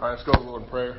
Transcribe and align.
All 0.00 0.04
right, 0.04 0.10
let's 0.12 0.22
go 0.22 0.30
to 0.30 0.38
the 0.38 0.44
Lord 0.44 0.62
in 0.62 0.68
prayer. 0.68 0.96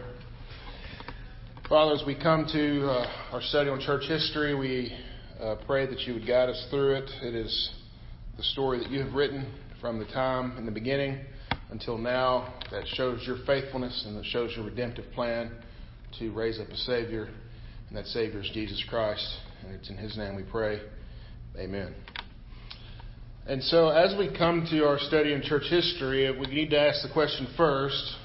Father, 1.69 1.93
as 1.93 2.03
we 2.05 2.15
come 2.21 2.45
to 2.51 2.85
uh, 2.85 3.07
our 3.31 3.41
study 3.41 3.69
on 3.69 3.79
church 3.79 4.03
history, 4.09 4.53
we 4.55 4.93
uh, 5.39 5.55
pray 5.65 5.85
that 5.85 6.01
you 6.01 6.15
would 6.15 6.27
guide 6.27 6.49
us 6.49 6.67
through 6.69 6.95
it. 6.95 7.09
It 7.21 7.33
is 7.33 7.69
the 8.35 8.43
story 8.43 8.77
that 8.79 8.89
you 8.89 9.01
have 9.01 9.13
written 9.13 9.53
from 9.79 9.99
the 9.99 10.05
time 10.07 10.57
in 10.57 10.65
the 10.65 10.71
beginning 10.71 11.17
until 11.71 11.97
now 11.97 12.53
that 12.71 12.83
shows 12.87 13.23
your 13.25 13.37
faithfulness 13.45 14.03
and 14.05 14.17
that 14.17 14.25
shows 14.25 14.51
your 14.57 14.65
redemptive 14.65 15.05
plan 15.13 15.49
to 16.19 16.33
raise 16.33 16.59
up 16.59 16.67
a 16.67 16.75
Savior, 16.75 17.29
and 17.87 17.97
that 17.97 18.05
Savior 18.07 18.41
is 18.41 18.51
Jesus 18.53 18.83
Christ. 18.89 19.25
And 19.63 19.75
it's 19.75 19.89
in 19.89 19.95
His 19.95 20.17
name 20.17 20.35
we 20.35 20.43
pray. 20.43 20.81
Amen. 21.57 21.95
And 23.47 23.63
so, 23.63 23.87
as 23.87 24.13
we 24.19 24.37
come 24.37 24.67
to 24.71 24.85
our 24.85 24.99
study 24.99 25.31
in 25.31 25.41
church 25.41 25.69
history, 25.69 26.29
we 26.37 26.47
need 26.47 26.71
to 26.71 26.79
ask 26.81 27.01
the 27.01 27.13
question 27.13 27.47
first 27.55 28.17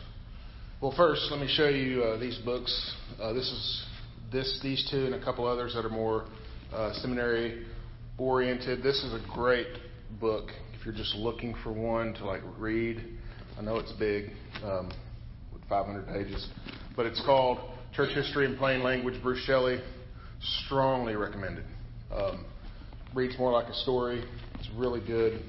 well, 0.84 0.92
first, 0.94 1.28
let 1.30 1.40
me 1.40 1.48
show 1.48 1.70
you 1.70 2.02
uh, 2.02 2.18
these 2.18 2.36
books. 2.44 2.94
Uh, 3.18 3.32
this 3.32 3.44
is 3.50 3.86
this, 4.30 4.60
these 4.62 4.86
two, 4.90 5.06
and 5.06 5.14
a 5.14 5.24
couple 5.24 5.46
others 5.46 5.72
that 5.72 5.82
are 5.82 5.88
more 5.88 6.26
uh, 6.74 6.92
seminary 7.00 7.64
oriented. 8.18 8.82
This 8.82 9.02
is 9.02 9.14
a 9.14 9.26
great 9.32 9.78
book 10.20 10.50
if 10.78 10.84
you're 10.84 10.94
just 10.94 11.14
looking 11.14 11.54
for 11.64 11.72
one 11.72 12.12
to 12.12 12.26
like 12.26 12.42
read. 12.58 13.02
I 13.58 13.62
know 13.62 13.78
it's 13.78 13.92
big, 13.92 14.32
um, 14.62 14.92
with 15.54 15.62
500 15.70 16.06
pages, 16.06 16.46
but 16.94 17.06
it's 17.06 17.22
called 17.24 17.60
Church 17.94 18.14
History 18.14 18.44
in 18.44 18.58
Plain 18.58 18.82
Language. 18.82 19.22
Bruce 19.22 19.42
Shelley, 19.46 19.80
strongly 20.66 21.16
recommended. 21.16 21.64
Um, 22.14 22.44
reads 23.14 23.38
more 23.38 23.52
like 23.52 23.68
a 23.68 23.74
story. 23.74 24.22
It's 24.58 24.68
really 24.76 25.00
good. 25.00 25.40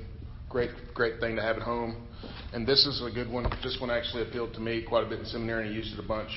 Great, 0.48 0.70
great 0.94 1.20
thing 1.20 1.36
to 1.36 1.42
have 1.42 1.58
at 1.58 1.64
home. 1.64 2.05
And 2.54 2.66
this 2.66 2.86
is 2.86 3.02
a 3.02 3.12
good 3.12 3.30
one. 3.30 3.44
This 3.64 3.78
one 3.80 3.90
actually 3.90 4.24
appealed 4.24 4.54
to 4.54 4.60
me 4.60 4.84
quite 4.88 5.06
a 5.06 5.10
bit 5.10 5.20
in 5.20 5.26
seminary, 5.26 5.68
and 5.68 5.74
I 5.74 5.78
used 5.78 5.94
it 5.94 6.00
a 6.00 6.08
bunch. 6.08 6.32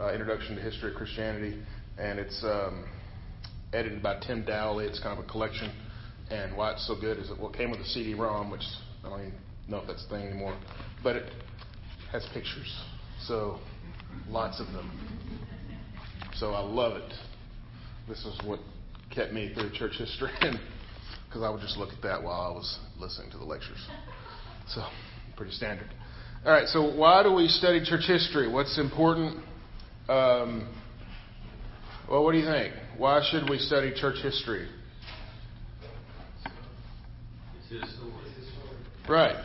Uh, 0.00 0.12
Introduction 0.12 0.56
to 0.56 0.62
History 0.62 0.92
of 0.92 0.96
Christianity, 0.96 1.58
and 1.98 2.18
it's 2.18 2.42
um, 2.44 2.84
edited 3.72 4.02
by 4.02 4.18
Tim 4.20 4.44
Dowley. 4.44 4.86
It's 4.86 5.00
kind 5.00 5.18
of 5.18 5.24
a 5.24 5.28
collection. 5.28 5.70
And 6.30 6.56
why 6.56 6.72
it's 6.72 6.86
so 6.86 6.94
good 6.98 7.18
is 7.18 7.30
it 7.30 7.38
well 7.38 7.50
came 7.50 7.70
with 7.70 7.80
a 7.80 7.84
CD-ROM, 7.84 8.50
which 8.50 8.62
I 9.04 9.08
don't 9.08 9.20
even 9.20 9.34
know 9.68 9.78
if 9.78 9.86
that's 9.86 10.04
a 10.04 10.08
thing 10.08 10.26
anymore, 10.28 10.58
but 11.02 11.16
it 11.16 11.32
has 12.12 12.26
pictures, 12.32 12.82
so 13.26 13.58
lots 14.28 14.60
of 14.60 14.66
them. 14.68 14.90
So 16.34 16.52
I 16.52 16.60
love 16.60 16.96
it. 16.96 17.12
This 18.08 18.24
is 18.24 18.38
what 18.44 18.60
kept 19.10 19.32
me 19.32 19.52
through 19.54 19.70
church 19.72 19.96
history, 19.98 20.30
because 20.40 21.42
I 21.42 21.50
would 21.50 21.60
just 21.60 21.76
look 21.76 21.92
at 21.92 22.02
that 22.02 22.22
while 22.22 22.40
I 22.40 22.50
was 22.50 22.78
listening 22.98 23.30
to 23.32 23.38
the 23.38 23.44
lectures. 23.44 23.86
So 24.68 24.82
pretty 25.38 25.52
standard. 25.52 25.88
All 26.44 26.50
right, 26.50 26.66
so 26.66 26.94
why 26.96 27.22
do 27.22 27.32
we 27.32 27.46
study 27.46 27.80
church 27.84 28.06
history? 28.08 28.50
What's 28.50 28.76
important? 28.76 29.36
Um, 30.08 30.68
well, 32.10 32.24
what 32.24 32.32
do 32.32 32.38
you 32.38 32.44
think? 32.44 32.74
Why 32.96 33.22
should 33.30 33.48
we 33.48 33.58
study 33.58 33.92
church 33.94 34.16
history? 34.20 34.68
Right. 39.08 39.36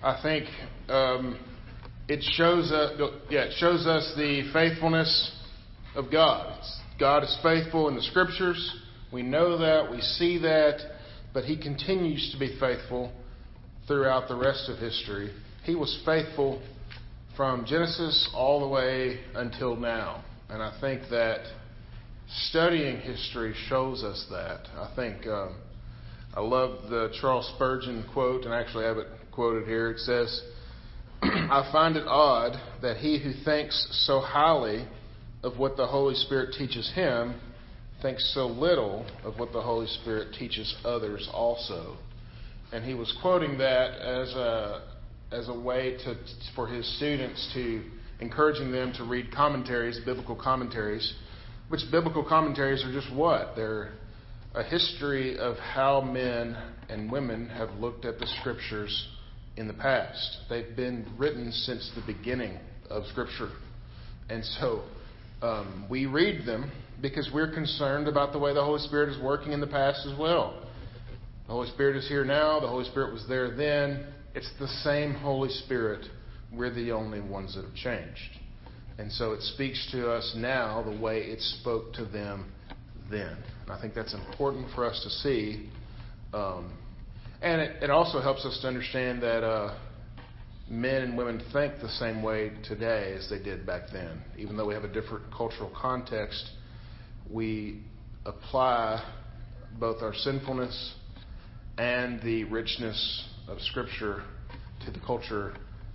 I 0.00 0.20
think 0.22 0.44
um, 0.88 1.40
it 2.06 2.22
shows 2.22 2.70
us, 2.70 3.00
yeah, 3.28 3.46
it 3.46 3.54
shows 3.58 3.84
us 3.86 4.12
the 4.16 4.48
faithfulness 4.52 5.32
of 5.96 6.12
God. 6.12 6.56
It's, 6.60 6.80
God 7.00 7.24
is 7.24 7.36
faithful 7.42 7.88
in 7.88 7.96
the 7.96 8.02
Scriptures. 8.02 8.76
We 9.12 9.22
know 9.22 9.58
that. 9.58 9.90
We 9.90 10.00
see 10.00 10.38
that. 10.38 10.78
But 11.32 11.44
He 11.44 11.60
continues 11.60 12.30
to 12.32 12.38
be 12.38 12.56
faithful 12.60 13.10
throughout 13.86 14.28
the 14.28 14.36
rest 14.36 14.68
of 14.68 14.78
history. 14.78 15.30
He 15.64 15.74
was 15.74 16.00
faithful 16.04 16.62
from 17.36 17.64
Genesis 17.66 18.30
all 18.34 18.60
the 18.60 18.68
way 18.68 19.20
until 19.34 19.76
now. 19.76 20.24
And 20.48 20.62
I 20.62 20.78
think 20.80 21.02
that 21.10 21.40
studying 22.48 22.98
history 22.98 23.54
shows 23.68 24.02
us 24.02 24.26
that. 24.30 24.68
I 24.76 24.92
think 24.94 25.26
um, 25.26 25.56
I 26.34 26.40
love 26.40 26.90
the 26.90 27.12
Charles 27.20 27.50
Spurgeon 27.54 28.04
quote, 28.12 28.44
and 28.44 28.54
I 28.54 28.60
actually 28.60 28.84
have 28.84 28.98
it 28.98 29.08
quoted 29.32 29.66
here. 29.66 29.90
It 29.90 29.98
says, 30.00 30.42
I 31.22 31.68
find 31.72 31.96
it 31.96 32.06
odd 32.06 32.58
that 32.82 32.98
he 32.98 33.18
who 33.18 33.32
thinks 33.44 33.86
so 34.06 34.20
highly 34.20 34.86
of 35.42 35.58
what 35.58 35.76
the 35.76 35.86
Holy 35.86 36.14
Spirit 36.14 36.54
teaches 36.56 36.90
him 36.94 37.40
thinks 38.02 38.34
so 38.34 38.46
little 38.46 39.06
of 39.24 39.38
what 39.38 39.52
the 39.52 39.62
Holy 39.62 39.86
Spirit 39.86 40.34
teaches 40.38 40.74
others 40.84 41.26
also 41.32 41.96
and 42.74 42.84
he 42.84 42.92
was 42.92 43.16
quoting 43.22 43.56
that 43.58 43.92
as 44.00 44.34
a 44.34 44.82
as 45.30 45.48
a 45.48 45.54
way 45.54 45.96
to 46.04 46.16
for 46.56 46.66
his 46.66 46.84
students 46.96 47.50
to 47.54 47.84
encouraging 48.20 48.72
them 48.72 48.92
to 48.96 49.04
read 49.04 49.32
commentaries, 49.32 50.00
biblical 50.04 50.34
commentaries, 50.34 51.14
which 51.68 51.80
biblical 51.92 52.24
commentaries 52.24 52.84
are 52.84 52.92
just 52.92 53.14
what 53.14 53.54
they're 53.54 53.92
a 54.56 54.62
history 54.64 55.38
of 55.38 55.56
how 55.56 56.00
men 56.00 56.56
and 56.88 57.10
women 57.10 57.48
have 57.48 57.70
looked 57.78 58.04
at 58.04 58.18
the 58.18 58.26
scriptures 58.40 59.08
in 59.56 59.68
the 59.68 59.74
past. 59.74 60.38
They've 60.48 60.74
been 60.76 61.06
written 61.16 61.52
since 61.52 61.90
the 61.94 62.12
beginning 62.12 62.58
of 62.90 63.04
Scripture. 63.06 63.50
And 64.28 64.44
so 64.44 64.82
um, 65.42 65.86
we 65.90 66.06
read 66.06 66.46
them 66.46 66.70
because 67.02 67.28
we're 67.34 67.52
concerned 67.52 68.06
about 68.06 68.32
the 68.32 68.38
way 68.38 68.54
the 68.54 68.62
Holy 68.62 68.80
Spirit 68.80 69.08
is 69.08 69.20
working 69.20 69.50
in 69.50 69.60
the 69.60 69.66
past 69.66 70.06
as 70.06 70.16
well. 70.16 70.64
The 71.46 71.52
Holy 71.52 71.68
Spirit 71.68 71.96
is 71.96 72.08
here 72.08 72.24
now. 72.24 72.58
The 72.58 72.68
Holy 72.68 72.86
Spirit 72.86 73.12
was 73.12 73.26
there 73.28 73.54
then. 73.54 74.06
It's 74.34 74.50
the 74.58 74.68
same 74.68 75.12
Holy 75.12 75.50
Spirit. 75.50 76.06
We're 76.50 76.72
the 76.72 76.92
only 76.92 77.20
ones 77.20 77.54
that 77.54 77.64
have 77.64 77.74
changed. 77.74 78.40
And 78.96 79.12
so 79.12 79.32
it 79.32 79.42
speaks 79.42 79.88
to 79.92 80.10
us 80.10 80.34
now 80.36 80.82
the 80.82 80.98
way 80.98 81.18
it 81.18 81.40
spoke 81.40 81.92
to 81.94 82.06
them 82.06 82.50
then. 83.10 83.36
And 83.62 83.70
I 83.70 83.80
think 83.80 83.94
that's 83.94 84.14
important 84.14 84.68
for 84.74 84.86
us 84.86 85.00
to 85.02 85.10
see. 85.10 85.68
Um, 86.32 86.72
and 87.42 87.60
it, 87.60 87.82
it, 87.82 87.90
also 87.90 88.20
helps 88.20 88.46
us 88.46 88.58
to 88.62 88.68
understand 88.68 89.22
that 89.22 89.44
uh, 89.44 89.76
men 90.70 91.02
and 91.02 91.18
women 91.18 91.42
think 91.52 91.74
the 91.82 91.90
same 91.90 92.22
way 92.22 92.52
today 92.66 93.14
as 93.18 93.28
they 93.28 93.38
did 93.38 93.66
back 93.66 93.82
then. 93.92 94.22
Even 94.38 94.56
though 94.56 94.66
we 94.66 94.74
have 94.74 94.84
a 94.84 94.92
different 94.92 95.24
cultural 95.36 95.70
context, 95.78 96.50
we 97.30 97.82
apply 98.24 99.04
both 99.78 100.00
our 100.02 100.14
sinfulness 100.14 100.94
and 101.78 102.20
the 102.22 102.44
richness 102.44 103.28
of 103.48 103.60
Scripture 103.60 104.22
to 104.84 104.90
the 104.90 105.00
culture 105.00 105.54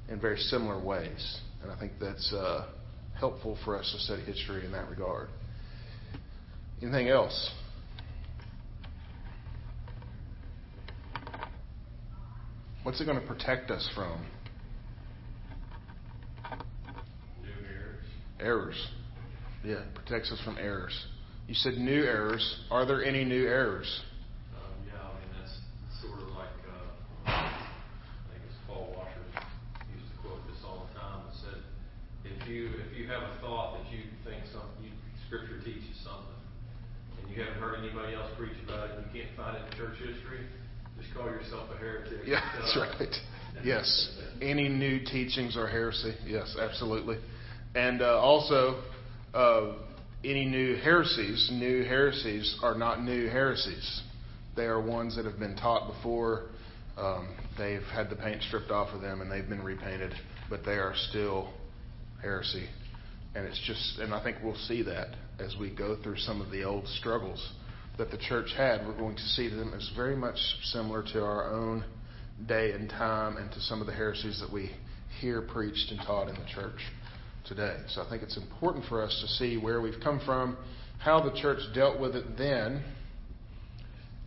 in 0.09 0.19
very 0.19 0.37
similar 0.37 0.79
ways. 0.79 1.39
And 1.61 1.71
I 1.71 1.79
think 1.79 1.93
that's 1.99 2.33
uh, 2.33 2.67
helpful 3.17 3.57
for 3.63 3.77
us 3.77 3.91
to 3.91 3.99
study 3.99 4.23
history 4.23 4.65
in 4.65 4.71
that 4.71 4.89
regard. 4.89 5.29
Anything 6.81 7.09
else? 7.09 7.51
What's 12.83 12.99
it 13.01 13.05
going 13.05 13.19
to 13.19 13.27
protect 13.27 13.71
us 13.71 13.87
from? 13.93 14.25
New 17.41 17.49
errors. 17.69 18.05
Errors. 18.39 18.87
Yeah, 19.63 19.81
protects 19.93 20.31
us 20.31 20.39
from 20.43 20.57
errors. 20.57 20.97
You 21.47 21.53
said 21.53 21.73
new 21.73 22.03
errors. 22.03 22.61
Are 22.71 22.85
there 22.85 23.03
any 23.03 23.25
new 23.25 23.45
errors? 23.45 24.01
you 32.49 32.73
if 32.81 32.97
you 32.97 33.05
have 33.05 33.21
a 33.21 33.33
thought 33.39 33.77
that 33.77 33.85
you 33.93 34.01
think 34.25 34.41
something 34.49 34.81
you, 34.81 34.89
Scripture 35.29 35.61
teaches 35.61 35.93
something, 36.01 36.41
and 37.21 37.28
you 37.39 37.45
haven't 37.45 37.61
heard 37.61 37.79
anybody 37.79 38.15
else 38.15 38.29
preach 38.37 38.57
about 38.67 38.89
it, 38.89 38.99
you 38.99 39.21
can't 39.21 39.35
find 39.37 39.57
it 39.57 39.63
in 39.71 39.77
church 39.77 39.97
history, 39.97 40.45
just 40.99 41.13
call 41.15 41.25
yourself 41.25 41.69
a 41.73 41.77
heretic. 41.77 42.19
Yeah, 42.25 42.41
that's 42.59 42.77
right. 42.77 43.15
Yes, 43.63 44.17
any 44.41 44.69
new 44.69 44.99
teachings 44.99 45.57
are 45.57 45.67
heresy. 45.67 46.13
Yes, 46.25 46.55
absolutely, 46.59 47.17
and 47.75 48.01
uh, 48.01 48.19
also. 48.19 48.83
Uh, 49.33 49.75
any 50.23 50.43
new 50.43 50.75
heresies, 50.75 51.49
new 51.53 51.83
heresies 51.83 52.57
are 52.61 52.75
not 52.75 53.01
new 53.01 53.29
heresies. 53.29 54.01
They 54.55 54.65
are 54.65 54.81
ones 54.81 55.15
that 55.15 55.23
have 55.25 55.39
been 55.39 55.55
taught 55.55 55.93
before. 55.93 56.49
Um, 56.97 57.37
they've 57.57 57.83
had 57.93 58.09
the 58.09 58.17
paint 58.17 58.41
stripped 58.43 58.71
off 58.71 58.93
of 58.93 59.01
them 59.01 59.21
and 59.21 59.31
they've 59.31 59.47
been 59.47 59.63
repainted, 59.63 60.13
but 60.49 60.65
they 60.65 60.73
are 60.73 60.93
still 61.09 61.53
heresy. 62.21 62.67
And 63.35 63.45
it's 63.45 63.61
just, 63.65 63.99
and 63.99 64.13
I 64.13 64.23
think 64.23 64.37
we'll 64.43 64.55
see 64.55 64.81
that 64.83 65.15
as 65.39 65.55
we 65.59 65.73
go 65.73 65.97
through 66.01 66.17
some 66.17 66.41
of 66.41 66.51
the 66.51 66.63
old 66.63 66.87
struggles 66.87 67.53
that 67.97 68.11
the 68.11 68.17
church 68.17 68.49
had. 68.55 68.85
We're 68.87 68.97
going 68.97 69.17
to 69.17 69.21
see 69.21 69.49
them 69.49 69.73
as 69.75 69.91
very 69.95 70.15
much 70.15 70.37
similar 70.63 71.03
to 71.13 71.23
our 71.23 71.51
own 71.53 71.83
day 72.47 72.71
and 72.71 72.89
time 72.89 73.37
and 73.37 73.51
to 73.51 73.59
some 73.61 73.81
of 73.81 73.87
the 73.87 73.93
heresies 73.93 74.39
that 74.39 74.51
we 74.51 74.71
hear 75.19 75.41
preached 75.41 75.91
and 75.91 75.99
taught 76.05 76.29
in 76.29 76.35
the 76.35 76.45
church 76.53 76.79
today. 77.45 77.77
So 77.89 78.01
I 78.01 78.09
think 78.09 78.23
it's 78.23 78.37
important 78.37 78.85
for 78.85 79.03
us 79.03 79.17
to 79.21 79.27
see 79.27 79.57
where 79.57 79.81
we've 79.81 79.99
come 80.03 80.21
from, 80.25 80.57
how 80.99 81.21
the 81.21 81.39
church 81.41 81.59
dealt 81.73 81.99
with 81.99 82.15
it 82.15 82.37
then, 82.37 82.83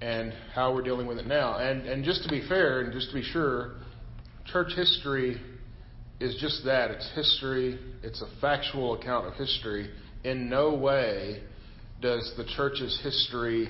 and 0.00 0.32
how 0.54 0.74
we're 0.74 0.82
dealing 0.82 1.06
with 1.06 1.18
it 1.18 1.26
now. 1.26 1.58
And, 1.58 1.86
and 1.86 2.04
just 2.04 2.24
to 2.24 2.28
be 2.28 2.46
fair 2.48 2.80
and 2.80 2.92
just 2.92 3.08
to 3.08 3.14
be 3.14 3.22
sure, 3.22 3.74
church 4.46 4.72
history 4.74 5.40
is 6.22 6.36
just 6.36 6.64
that. 6.64 6.90
It's 6.92 7.10
history. 7.14 7.78
It's 8.02 8.22
a 8.22 8.28
factual 8.40 8.94
account 8.94 9.26
of 9.26 9.34
history. 9.34 9.90
In 10.22 10.48
no 10.48 10.74
way 10.74 11.42
does 12.00 12.32
the 12.36 12.44
church's 12.56 12.98
history 13.02 13.68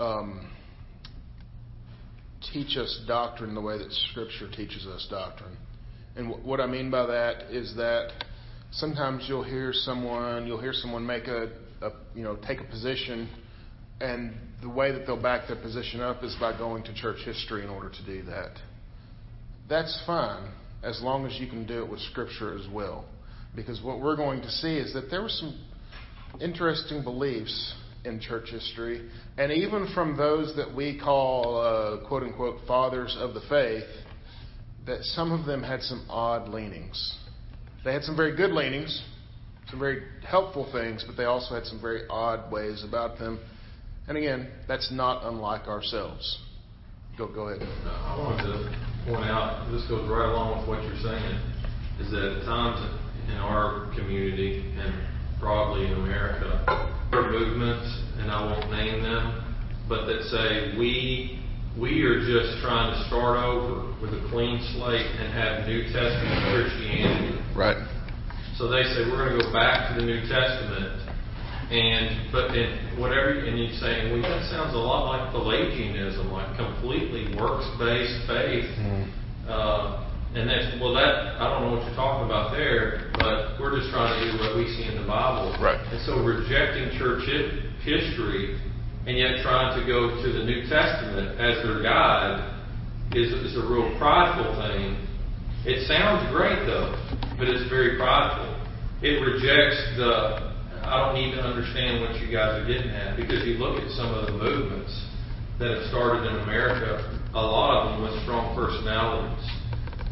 um, 0.00 0.50
teach 2.52 2.78
us 2.78 3.02
doctrine 3.06 3.54
the 3.54 3.60
way 3.60 3.76
that 3.76 3.92
Scripture 4.10 4.50
teaches 4.50 4.86
us 4.86 5.06
doctrine. 5.10 5.56
And 6.16 6.28
w- 6.28 6.46
what 6.46 6.60
I 6.60 6.66
mean 6.66 6.90
by 6.90 7.04
that 7.06 7.50
is 7.50 7.74
that 7.76 8.12
sometimes 8.70 9.26
you'll 9.28 9.44
hear 9.44 9.72
someone, 9.74 10.46
you'll 10.46 10.60
hear 10.60 10.72
someone 10.72 11.04
make 11.04 11.26
a, 11.26 11.50
a, 11.82 11.90
you 12.14 12.22
know, 12.22 12.36
take 12.46 12.60
a 12.60 12.64
position, 12.64 13.28
and 14.00 14.32
the 14.62 14.70
way 14.70 14.90
that 14.90 15.06
they'll 15.06 15.20
back 15.20 15.48
their 15.48 15.60
position 15.60 16.00
up 16.00 16.24
is 16.24 16.34
by 16.40 16.56
going 16.56 16.82
to 16.84 16.94
church 16.94 17.18
history 17.24 17.62
in 17.62 17.68
order 17.68 17.90
to 17.90 18.04
do 18.06 18.22
that. 18.22 18.52
That's 19.68 20.02
fine 20.06 20.50
as 20.82 21.00
long 21.02 21.26
as 21.26 21.38
you 21.40 21.46
can 21.48 21.66
do 21.66 21.82
it 21.82 21.90
with 21.90 22.00
Scripture 22.00 22.56
as 22.56 22.66
well. 22.72 23.04
Because 23.54 23.82
what 23.82 24.00
we're 24.00 24.16
going 24.16 24.40
to 24.42 24.50
see 24.50 24.76
is 24.76 24.92
that 24.94 25.10
there 25.10 25.22
were 25.22 25.28
some 25.28 25.58
interesting 26.40 27.02
beliefs 27.02 27.74
in 28.04 28.20
church 28.20 28.50
history, 28.50 29.08
and 29.36 29.50
even 29.50 29.88
from 29.94 30.16
those 30.16 30.54
that 30.56 30.74
we 30.74 30.98
call 30.98 31.60
uh, 31.60 32.06
quote 32.06 32.22
unquote 32.22 32.58
fathers 32.66 33.16
of 33.18 33.34
the 33.34 33.40
faith, 33.48 33.84
that 34.86 35.02
some 35.02 35.32
of 35.32 35.46
them 35.46 35.62
had 35.62 35.82
some 35.82 36.06
odd 36.08 36.48
leanings. 36.48 37.16
They 37.84 37.92
had 37.92 38.02
some 38.04 38.16
very 38.16 38.36
good 38.36 38.52
leanings, 38.52 39.02
some 39.70 39.78
very 39.78 40.02
helpful 40.26 40.68
things, 40.72 41.04
but 41.06 41.16
they 41.16 41.24
also 41.24 41.54
had 41.54 41.66
some 41.66 41.80
very 41.80 42.02
odd 42.08 42.50
ways 42.50 42.84
about 42.86 43.18
them. 43.18 43.40
And 44.06 44.16
again, 44.16 44.48
that's 44.66 44.90
not 44.90 45.24
unlike 45.24 45.68
ourselves. 45.68 46.38
Go, 47.18 47.26
go 47.26 47.48
ahead. 47.48 47.66
I 47.84 48.16
wanted 48.18 48.44
to 48.44 48.87
point 49.08 49.24
out, 49.24 49.72
this 49.72 49.84
goes 49.88 50.04
right 50.08 50.28
along 50.28 50.60
with 50.60 50.68
what 50.68 50.84
you're 50.84 51.00
saying, 51.00 51.36
is 52.00 52.12
that 52.12 52.20
at 52.20 52.44
times 52.44 52.76
in 53.28 53.36
our 53.40 53.88
community 53.96 54.68
and 54.76 54.92
broadly 55.40 55.86
in 55.86 55.92
America, 55.96 56.60
there 57.10 57.24
are 57.24 57.30
movements, 57.30 57.88
and 58.20 58.30
I 58.30 58.44
won't 58.44 58.70
name 58.70 59.02
them, 59.02 59.56
but 59.88 60.04
that 60.06 60.28
say 60.28 60.76
we 60.76 61.40
we 61.78 62.02
are 62.02 62.18
just 62.18 62.60
trying 62.60 62.90
to 62.90 62.98
start 63.06 63.38
over 63.38 63.86
with 64.02 64.10
a 64.10 64.28
clean 64.30 64.58
slate 64.74 65.06
and 65.06 65.32
have 65.32 65.64
New 65.66 65.86
Testament 65.94 66.42
Christianity. 66.50 67.38
Right. 67.54 67.78
So 68.58 68.66
they 68.66 68.82
say 68.82 69.06
we're 69.06 69.30
going 69.30 69.38
to 69.38 69.46
go 69.46 69.52
back 69.52 69.94
to 69.94 70.00
the 70.00 70.04
New 70.04 70.20
Testament, 70.26 71.07
and 71.70 72.32
but 72.32 72.56
in 72.56 72.96
whatever, 72.96 73.44
and 73.44 73.58
you 73.58 73.68
say, 73.76 74.08
well, 74.08 74.22
that 74.22 74.48
sounds 74.48 74.72
a 74.74 74.80
lot 74.80 75.12
like 75.12 75.32
Pelagianism, 75.32 76.32
like 76.32 76.56
completely 76.56 77.36
works-based 77.36 78.24
faith. 78.24 78.72
Mm-hmm. 78.80 79.04
Uh, 79.48 80.08
and 80.34 80.48
that's 80.48 80.80
well, 80.80 80.92
that 80.92 81.40
I 81.40 81.48
don't 81.48 81.64
know 81.64 81.76
what 81.76 81.84
you're 81.84 81.96
talking 81.96 82.24
about 82.24 82.52
there, 82.52 83.12
but 83.16 83.60
we're 83.60 83.76
just 83.76 83.92
trying 83.92 84.12
to 84.12 84.32
do 84.32 84.36
what 84.40 84.56
we 84.56 84.68
see 84.76 84.84
in 84.84 85.00
the 85.00 85.06
Bible. 85.08 85.56
Right. 85.60 85.80
And 85.92 86.00
so 86.04 86.20
rejecting 86.20 86.96
church 86.96 87.24
history 87.84 88.60
and 89.08 89.16
yet 89.16 89.40
trying 89.40 89.72
to 89.80 89.86
go 89.88 90.20
to 90.20 90.28
the 90.32 90.44
New 90.44 90.68
Testament 90.68 91.40
as 91.40 91.64
their 91.64 91.82
guide 91.82 92.44
is, 93.12 93.32
is 93.32 93.56
a 93.56 93.64
real 93.64 93.96
prideful 93.96 94.52
thing. 94.60 95.00
It 95.64 95.88
sounds 95.88 96.28
great 96.32 96.64
though, 96.68 96.92
but 97.36 97.48
it's 97.48 97.68
very 97.68 97.96
prideful. 97.96 98.52
It 99.00 99.20
rejects 99.20 99.80
the 99.96 100.47
I 100.88 101.04
don't 101.04 101.14
need 101.14 101.36
to 101.36 101.42
understand 101.44 102.00
what 102.00 102.16
you 102.20 102.32
guys 102.32 102.56
are 102.56 102.66
getting 102.66 102.88
at 102.88 103.16
because 103.16 103.44
you 103.44 103.60
look 103.60 103.76
at 103.76 103.88
some 103.92 104.08
of 104.12 104.26
the 104.26 104.32
movements 104.32 104.90
that 105.60 105.68
have 105.68 105.84
started 105.92 106.24
in 106.24 106.40
America, 106.42 107.04
a 107.34 107.42
lot 107.42 107.76
of 107.76 107.92
them 107.92 108.08
with 108.08 108.16
strong 108.24 108.56
personalities. 108.56 109.44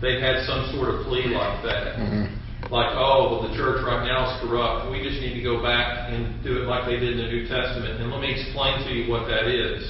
They've 0.05 0.21
had 0.21 0.45
some 0.45 0.69
sort 0.77 0.93
of 0.93 1.09
plea 1.09 1.33
like 1.33 1.65
that. 1.65 1.97
Mm-hmm. 1.97 2.69
Like, 2.69 2.93
oh, 2.99 3.31
well, 3.31 3.41
the 3.49 3.55
church 3.55 3.81
right 3.87 4.05
now 4.05 4.27
is 4.29 4.43
corrupt. 4.43 4.91
We 4.91 5.01
just 5.01 5.23
need 5.23 5.39
to 5.39 5.45
go 5.45 5.63
back 5.63 6.13
and 6.13 6.43
do 6.43 6.61
it 6.61 6.67
like 6.67 6.85
they 6.85 6.99
did 6.99 7.17
in 7.17 7.25
the 7.25 7.31
New 7.31 7.47
Testament. 7.49 8.03
And 8.03 8.11
let 8.11 8.21
me 8.21 8.35
explain 8.35 8.85
to 8.85 8.91
you 8.93 9.09
what 9.09 9.25
that 9.31 9.47
is. 9.47 9.81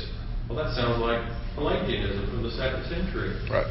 Well, 0.47 0.61
that 0.61 0.77
sounds 0.77 1.01
like 1.01 1.25
Pelagianism 1.57 2.31
from 2.31 2.43
the 2.45 2.53
second 2.53 2.85
century. 2.87 3.35
Right. 3.51 3.67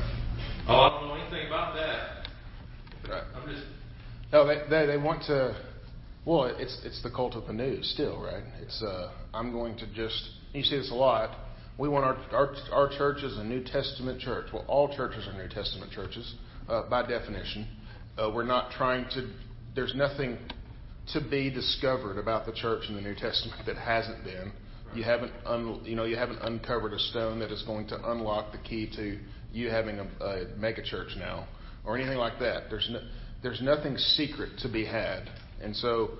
Oh, 0.68 0.76
I 0.76 0.90
don't 0.90 1.08
know 1.08 1.16
anything 1.16 1.48
about 1.48 1.76
that. 1.76 2.28
Right. 3.08 3.24
I'm 3.36 3.48
just 3.48 3.64
No, 4.34 4.48
they, 4.48 4.66
they 4.68 4.86
they 4.88 4.98
want 4.98 5.22
to. 5.30 5.56
Well, 6.26 6.46
it's 6.46 6.82
it's 6.84 7.04
the 7.04 7.12
cult 7.12 7.36
of 7.36 7.46
the 7.46 7.54
news 7.54 7.92
still, 7.94 8.20
right? 8.20 8.44
It's 8.60 8.82
uh, 8.82 9.12
I'm 9.34 9.52
going 9.52 9.78
to 9.78 9.88
just. 9.94 10.30
You 10.54 10.64
see 10.64 10.78
this 10.78 10.90
a 10.90 10.96
lot. 10.96 11.38
We 11.78 11.88
want 11.88 12.04
our 12.06 12.16
our 12.36 12.56
our 12.72 12.98
church 12.98 13.24
is 13.24 13.38
a 13.38 13.44
New 13.44 13.64
Testament 13.64 14.20
church. 14.20 14.48
Well, 14.52 14.66
all 14.68 14.96
churches 14.96 15.28
are 15.28 15.34
New 15.34 15.50
Testament 15.50 15.92
churches 15.92 16.34
uh, 16.68 16.90
by 16.90 17.08
definition. 17.08 17.68
Uh, 18.18 18.32
we're 18.34 18.44
not 18.44 18.72
trying 18.72 19.06
to. 19.12 19.30
There's 19.76 19.94
nothing 19.94 20.40
to 21.14 21.22
be 21.22 21.52
discovered 21.52 22.18
about 22.18 22.48
the 22.48 22.54
church 22.54 22.86
in 22.90 22.96
the 22.96 23.02
New 23.02 23.14
Testament 23.14 23.62
that 23.68 23.78
hasn't 23.78 24.24
been. 24.24 24.52
You 24.96 25.04
haven't 25.04 25.32
un, 25.46 25.82
you 25.84 25.96
know 25.96 26.06
you 26.06 26.16
haven't 26.16 26.40
uncovered 26.42 26.94
a 26.94 27.00
stone 27.00 27.38
that 27.40 27.52
is 27.52 27.62
going 27.64 27.88
to 27.90 28.12
unlock 28.12 28.52
the 28.52 28.58
key 28.58 28.90
to 28.96 29.20
you 29.52 29.70
having 29.70 30.00
a, 30.00 30.26
a 30.26 30.58
mega 30.58 30.82
church 30.82 31.10
now 31.18 31.48
or 31.86 31.96
anything 31.96 32.18
like 32.18 32.40
that. 32.40 32.64
There's 32.72 32.90
no, 32.90 33.00
there's 33.44 33.62
nothing 33.62 33.96
secret 33.98 34.58
to 34.60 34.70
be 34.70 34.86
had. 34.86 35.30
And 35.62 35.76
so, 35.76 36.12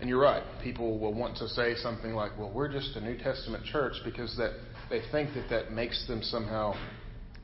and 0.00 0.08
you're 0.08 0.20
right, 0.20 0.42
people 0.62 0.98
will 0.98 1.14
want 1.14 1.36
to 1.38 1.48
say 1.48 1.74
something 1.76 2.14
like, 2.14 2.38
well, 2.38 2.50
we're 2.54 2.72
just 2.72 2.96
a 2.96 3.00
New 3.00 3.16
Testament 3.18 3.64
church 3.64 3.94
because 4.04 4.36
that 4.36 4.52
they 4.90 5.00
think 5.12 5.34
that 5.34 5.48
that 5.50 5.72
makes 5.72 6.06
them 6.06 6.22
somehow 6.22 6.74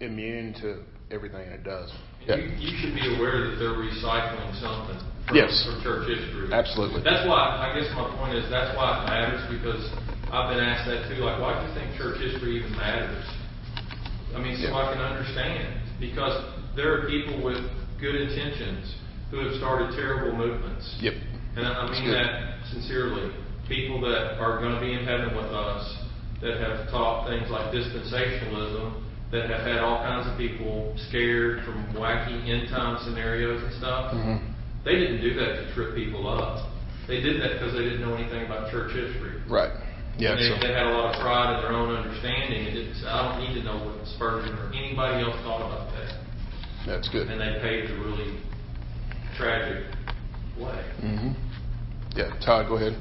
immune 0.01 0.55
to 0.61 0.83
everything 1.15 1.41
it 1.49 1.65
does. 1.65 1.93
You, 2.27 2.37
you 2.59 2.71
should 2.79 2.95
be 2.95 3.17
aware 3.17 3.51
that 3.51 3.57
they're 3.59 3.75
recycling 3.81 4.53
something 4.61 5.01
from, 5.27 5.37
Yes. 5.37 5.51
from 5.67 5.83
church 5.83 6.07
history. 6.07 6.53
Absolutely. 6.53 7.03
That's 7.03 7.27
why, 7.27 7.59
I 7.59 7.75
guess 7.75 7.91
my 7.97 8.07
point 8.15 8.37
is, 8.37 8.47
that's 8.51 8.77
why 8.77 9.03
it 9.03 9.11
matters, 9.11 9.43
because 9.51 9.83
I've 10.31 10.53
been 10.53 10.63
asked 10.63 10.87
that 10.87 11.09
too, 11.11 11.25
like, 11.25 11.41
why 11.41 11.59
do 11.59 11.67
you 11.67 11.75
think 11.75 11.97
church 11.99 12.21
history 12.21 12.61
even 12.63 12.71
matters? 12.77 13.25
I 14.37 14.39
mean, 14.39 14.55
so 14.63 14.71
Yeah. 14.71 14.79
I 14.79 14.93
can 14.95 15.03
understand, 15.03 15.81
because 15.99 16.39
there 16.77 16.93
are 16.95 17.09
people 17.09 17.43
with 17.43 17.59
good 17.99 18.15
intentions 18.15 18.95
who 19.31 19.43
have 19.43 19.55
started 19.59 19.97
terrible 19.97 20.37
movements. 20.37 20.87
Yep. 21.01 21.15
And 21.57 21.67
I 21.67 21.91
mean 21.91 22.11
that 22.13 22.59
sincerely. 22.71 23.33
People 23.69 24.01
that 24.03 24.39
are 24.39 24.59
going 24.61 24.75
to 24.75 24.81
be 24.81 24.93
in 24.95 25.05
heaven 25.05 25.35
with 25.37 25.47
us, 25.47 25.97
that 26.43 26.59
have 26.61 26.91
taught 26.91 27.29
things 27.29 27.51
like 27.51 27.73
dispensationalism, 27.73 29.03
that 29.31 29.49
have 29.49 29.61
had 29.63 29.79
all 29.79 29.99
kinds 30.03 30.27
of 30.27 30.37
people 30.37 30.95
scared 31.09 31.65
from 31.65 31.87
wacky 31.95 32.49
end 32.49 32.69
time 32.69 32.99
scenarios 33.05 33.63
and 33.63 33.73
stuff. 33.75 34.13
Mhm. 34.13 34.41
They 34.85 34.95
didn't 34.99 35.21
do 35.21 35.35
that 35.35 35.67
to 35.67 35.75
trip 35.75 35.95
people 35.95 36.27
up. 36.27 36.67
They 37.07 37.21
did 37.21 37.41
that 37.43 37.55
because 37.55 37.75
they 37.75 37.85
didn't 37.85 38.01
know 38.01 38.15
anything 38.15 38.45
about 38.47 38.71
church 38.71 38.93
history. 38.93 39.41
Right. 39.49 39.71
Yeah. 40.19 40.35
they, 40.35 40.49
So, 40.49 40.57
they 40.59 40.73
had 40.73 40.87
a 40.87 40.91
lot 40.91 41.15
of 41.15 41.21
pride 41.21 41.55
in 41.57 41.63
their 41.63 41.73
own 41.73 41.95
understanding. 41.95 42.67
And 42.67 42.77
it's, 42.77 43.05
I 43.07 43.23
don't 43.31 43.41
need 43.41 43.55
to 43.55 43.63
know 43.65 43.79
what 43.79 44.07
Spurgeon 44.07 44.55
or 44.59 44.73
anybody 44.75 45.23
else 45.25 45.37
thought 45.43 45.61
about 45.61 45.93
that. 45.95 46.15
that's 46.87 47.09
good. 47.09 47.29
And 47.29 47.41
they 47.41 47.59
paved 47.61 47.91
a 47.93 47.97
really 48.03 48.37
tragic 49.37 49.85
way. 50.61 50.81
hmm 51.01 51.33
Yeah. 52.15 52.31
Todd, 52.45 52.69
go 52.69 52.77
ahead. 52.77 52.97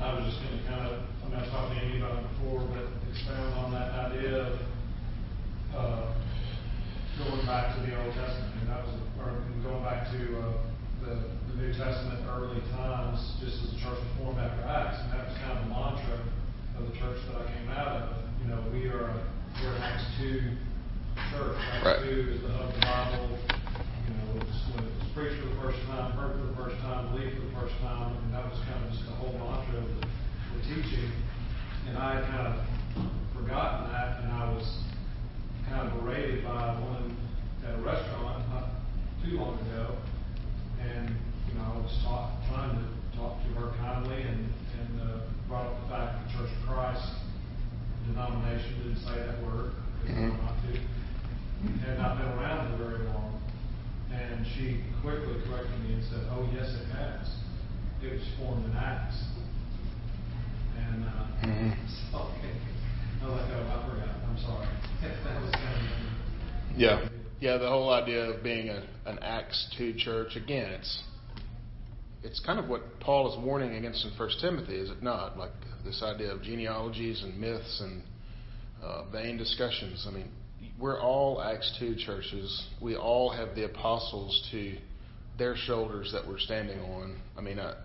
I 0.00 0.14
was 0.14 0.30
just 0.30 0.42
gonna 0.42 0.62
kind 0.66 0.84
of, 0.86 1.02
I 1.22 1.24
mean, 1.30 1.38
I 1.38 1.42
was 1.42 1.50
talking 1.50 1.78
to 1.78 1.84
Andy 1.84 1.98
about 1.98 2.22
it 2.22 2.26
before, 2.34 2.62
but 2.70 2.86
expound 3.10 3.54
on 3.58 3.68
that 3.74 3.90
idea 4.10 4.46
of, 4.46 4.54
uh, 5.74 6.02
going 7.18 7.46
back 7.46 7.74
to 7.74 7.82
the 7.82 7.94
Old 7.98 8.14
Testament, 8.14 8.62
and 8.62 8.70
that 8.70 8.86
was, 8.86 8.94
or 9.18 9.34
going 9.62 9.82
back 9.82 10.06
to, 10.14 10.18
uh, 10.38 10.68
the, 11.02 11.14
the 11.50 11.54
New 11.58 11.72
Testament 11.74 12.22
early 12.30 12.62
times, 12.74 13.18
just 13.42 13.58
as 13.62 13.70
the 13.74 13.78
church 13.82 13.98
was 13.98 14.12
formed 14.18 14.38
after 14.38 14.62
Acts, 14.66 14.98
and 15.02 15.14
that 15.14 15.30
was 15.30 15.34
kind 15.38 15.58
of 15.58 15.66
the 15.66 15.70
mantra 15.70 16.18
of 16.78 16.82
the 16.86 16.94
church 16.98 17.18
that 17.30 17.42
I 17.42 17.44
came 17.54 17.68
out 17.70 17.90
of. 18.02 18.02
You 18.42 18.50
know, 18.54 18.62
we 18.70 18.86
are, 18.86 19.10
a 19.10 19.18
we're 19.62 19.74
an 19.74 19.82
Acts 19.82 20.06
two 20.18 20.54
church, 21.30 21.58
Right. 21.84 21.98
Two 22.02 22.38
is 22.38 22.42
the 22.42 22.50
hub 22.54 22.70
of 22.70 22.74
the 22.74 22.80
Bible, 22.86 23.57
you 24.08 24.14
know, 24.16 24.40
it 24.40 24.46
was 24.48 24.60
preached 25.14 25.36
for 25.42 25.48
the 25.52 25.60
first 25.60 25.78
time, 25.86 26.12
heard 26.16 26.40
for 26.40 26.46
the 26.48 26.56
first 26.56 26.80
time, 26.80 27.12
believed 27.12 27.36
for 27.36 27.44
the 27.44 27.54
first 27.60 27.76
time, 27.84 28.16
and 28.16 28.32
that 28.34 28.44
was 28.48 28.58
kind 28.64 28.80
of 28.84 28.90
just 28.92 29.04
the 29.04 29.12
whole 29.20 29.36
mantra 29.36 29.84
of 29.84 29.88
the, 30.00 30.06
the 30.08 30.60
teaching. 30.64 31.12
And 31.88 31.98
I 31.98 32.16
had 32.16 32.24
kind 32.32 32.46
of 32.48 32.56
forgotten 33.36 33.92
that, 33.92 34.24
and 34.24 34.32
I 34.32 34.48
was 34.52 34.64
kind 35.68 35.88
of 35.88 36.00
berated 36.00 36.44
by 36.44 36.72
a 36.72 36.80
woman 36.80 37.16
at 37.66 37.74
a 37.76 37.80
restaurant 37.84 38.48
not 38.48 38.80
too 39.24 39.36
long 39.36 39.60
ago. 39.68 39.96
And, 40.80 41.12
you 41.48 41.54
know, 41.58 41.64
I 41.74 41.76
was 41.78 41.92
taught, 42.04 42.40
trying 42.48 42.72
to 42.80 42.84
talk 43.18 43.42
to 43.44 43.48
her 43.60 43.76
kindly 43.76 44.22
and, 44.22 44.48
and, 44.80 45.00
uh, 45.00 45.20
brought 45.48 45.66
up 45.66 45.82
the 45.84 45.88
fact 45.88 46.10
that 46.16 46.32
Church 46.32 46.50
of 46.52 46.68
Christ 46.68 47.04
denomination 48.06 48.72
didn't 48.84 49.00
say 49.04 49.16
that 49.20 49.42
word, 49.44 49.72
because 50.00 50.16
Mhm. 50.16 50.42
not 50.42 50.56
to 50.64 50.80
had 51.84 51.98
not 51.98 52.16
been 52.16 52.28
around 52.38 52.70
for 52.70 52.84
very 52.84 53.04
long. 53.08 53.27
And 54.12 54.46
she 54.56 54.80
quickly 55.02 55.34
corrected 55.48 55.78
me 55.84 55.94
and 55.94 56.04
said, 56.04 56.24
oh, 56.30 56.48
yes, 56.54 56.68
it 56.74 56.88
has. 56.96 57.28
It 58.02 58.12
was 58.12 58.22
formed 58.38 58.64
in 58.64 58.76
Acts. 58.76 59.16
And, 60.76 61.04
uh, 61.04 61.46
Mhm. 61.46 61.76
so, 62.10 62.18
I 62.18 63.26
like, 63.26 63.42
oh, 63.52 63.66
I 63.68 63.88
forgot, 63.88 64.14
I'm 64.28 64.38
sorry. 64.38 64.68
That 65.24 65.42
was 65.42 65.50
kind 65.50 65.76
of. 65.76 66.78
Yeah. 66.78 67.08
Yeah, 67.40 67.56
the 67.58 67.68
whole 67.68 67.90
idea 67.92 68.30
of 68.30 68.42
being 68.42 68.68
a, 68.68 68.82
an 69.06 69.18
Acts 69.20 69.68
two 69.76 69.94
church 69.94 70.34
again, 70.36 70.72
it's 70.72 71.02
it's 72.24 72.40
kind 72.40 72.58
of 72.58 72.68
what 72.68 72.98
Paul 73.00 73.32
is 73.32 73.44
warning 73.44 73.76
against 73.76 74.04
in 74.04 74.10
First 74.16 74.40
Timothy, 74.40 74.74
is 74.74 74.90
it 74.90 75.02
not? 75.02 75.38
Like 75.38 75.52
this 75.84 76.02
idea 76.02 76.32
of 76.32 76.42
genealogies 76.42 77.22
and 77.22 77.38
myths 77.38 77.80
and 77.80 78.02
uh, 78.82 79.04
vain 79.10 79.36
discussions. 79.36 80.04
I 80.08 80.10
mean, 80.12 80.28
we're 80.80 81.00
all 81.00 81.42
Acts 81.42 81.76
two 81.78 81.96
churches. 81.96 82.66
We 82.80 82.96
all 82.96 83.30
have 83.30 83.54
the 83.54 83.64
apostles 83.64 84.48
to 84.52 84.76
their 85.36 85.56
shoulders 85.56 86.10
that 86.12 86.26
we're 86.26 86.38
standing 86.38 86.78
on. 86.80 87.20
I 87.36 87.40
mean, 87.40 87.58
uh, 87.58 87.76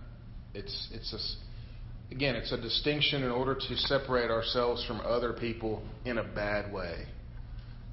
it's 0.53 0.89
it's 0.91 1.13
a 1.13 2.13
again, 2.13 2.35
it's 2.35 2.51
a 2.51 2.62
distinction 2.62 3.23
in 3.23 3.31
order 3.31 3.55
to 3.55 3.75
separate 3.75 4.29
ourselves 4.29 4.85
from 4.85 5.01
other 5.01 5.33
people 5.33 5.81
in 6.05 6.19
a 6.19 6.23
bad 6.23 6.71
way. 6.71 7.05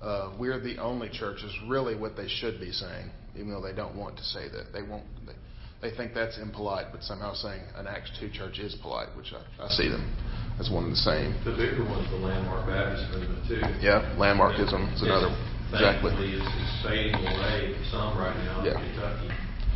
Uh, 0.02 0.32
we're 0.38 0.60
the 0.60 0.78
only 0.78 1.08
church 1.10 1.42
is 1.42 1.52
really 1.68 1.94
what 1.94 2.16
they 2.16 2.28
should 2.28 2.58
be 2.58 2.72
saying, 2.72 3.10
even 3.34 3.50
though 3.50 3.60
they 3.60 3.74
don't 3.74 3.96
want 3.96 4.16
to 4.16 4.24
say 4.24 4.48
that. 4.48 4.72
They 4.72 4.82
won't. 4.82 5.04
They, 5.26 5.32
they 5.82 5.96
think 5.96 6.12
that's 6.12 6.36
impolite, 6.36 6.92
but 6.92 7.02
somehow 7.02 7.32
saying 7.32 7.62
an 7.74 7.86
Acts 7.86 8.10
2 8.20 8.30
church 8.30 8.58
is 8.58 8.74
polite, 8.82 9.08
which 9.16 9.32
I, 9.32 9.64
I 9.64 9.68
see 9.68 9.88
them 9.88 10.14
as 10.60 10.68
one 10.68 10.84
and 10.84 10.92
the 10.92 11.00
same. 11.00 11.32
The 11.48 11.56
bigger 11.56 11.82
one's 11.88 12.04
the 12.12 12.20
Landmark 12.20 12.68
Baptist 12.68 13.08
movement, 13.16 13.48
too. 13.48 13.64
Yeah, 13.80 14.04
landmarkism 14.20 14.92
is 14.92 15.00
another. 15.00 15.32
Exactly. 15.72 16.12
Thankfully, 16.12 16.32
is, 16.36 16.44
is 16.44 16.72
fading 16.84 17.16
away 17.16 17.78
some 17.90 18.18
right 18.20 18.36
now 18.44 18.60
in 18.60 18.66
Yeah. 18.66 18.76
Kentucky. 18.76 19.28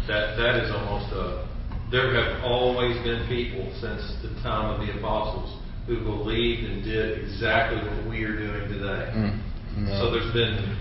That 0.06 0.36
that 0.36 0.54
is 0.60 0.68
almost 0.70 1.08
a. 1.16 1.48
There 1.90 2.12
have 2.12 2.44
always 2.44 3.00
been 3.06 3.24
people 3.28 3.64
since 3.80 4.02
the 4.20 4.34
time 4.42 4.74
of 4.74 4.84
the 4.84 4.92
apostles 4.98 5.56
who 5.86 6.02
believed 6.04 6.68
and 6.68 6.84
did 6.84 7.24
exactly 7.24 7.78
what 7.80 8.10
we 8.10 8.24
are 8.24 8.36
doing 8.36 8.68
today. 8.68 9.12
Mm, 9.14 9.88
no. 9.88 10.00
So 10.00 10.10
there's 10.10 10.32
been 10.32 10.76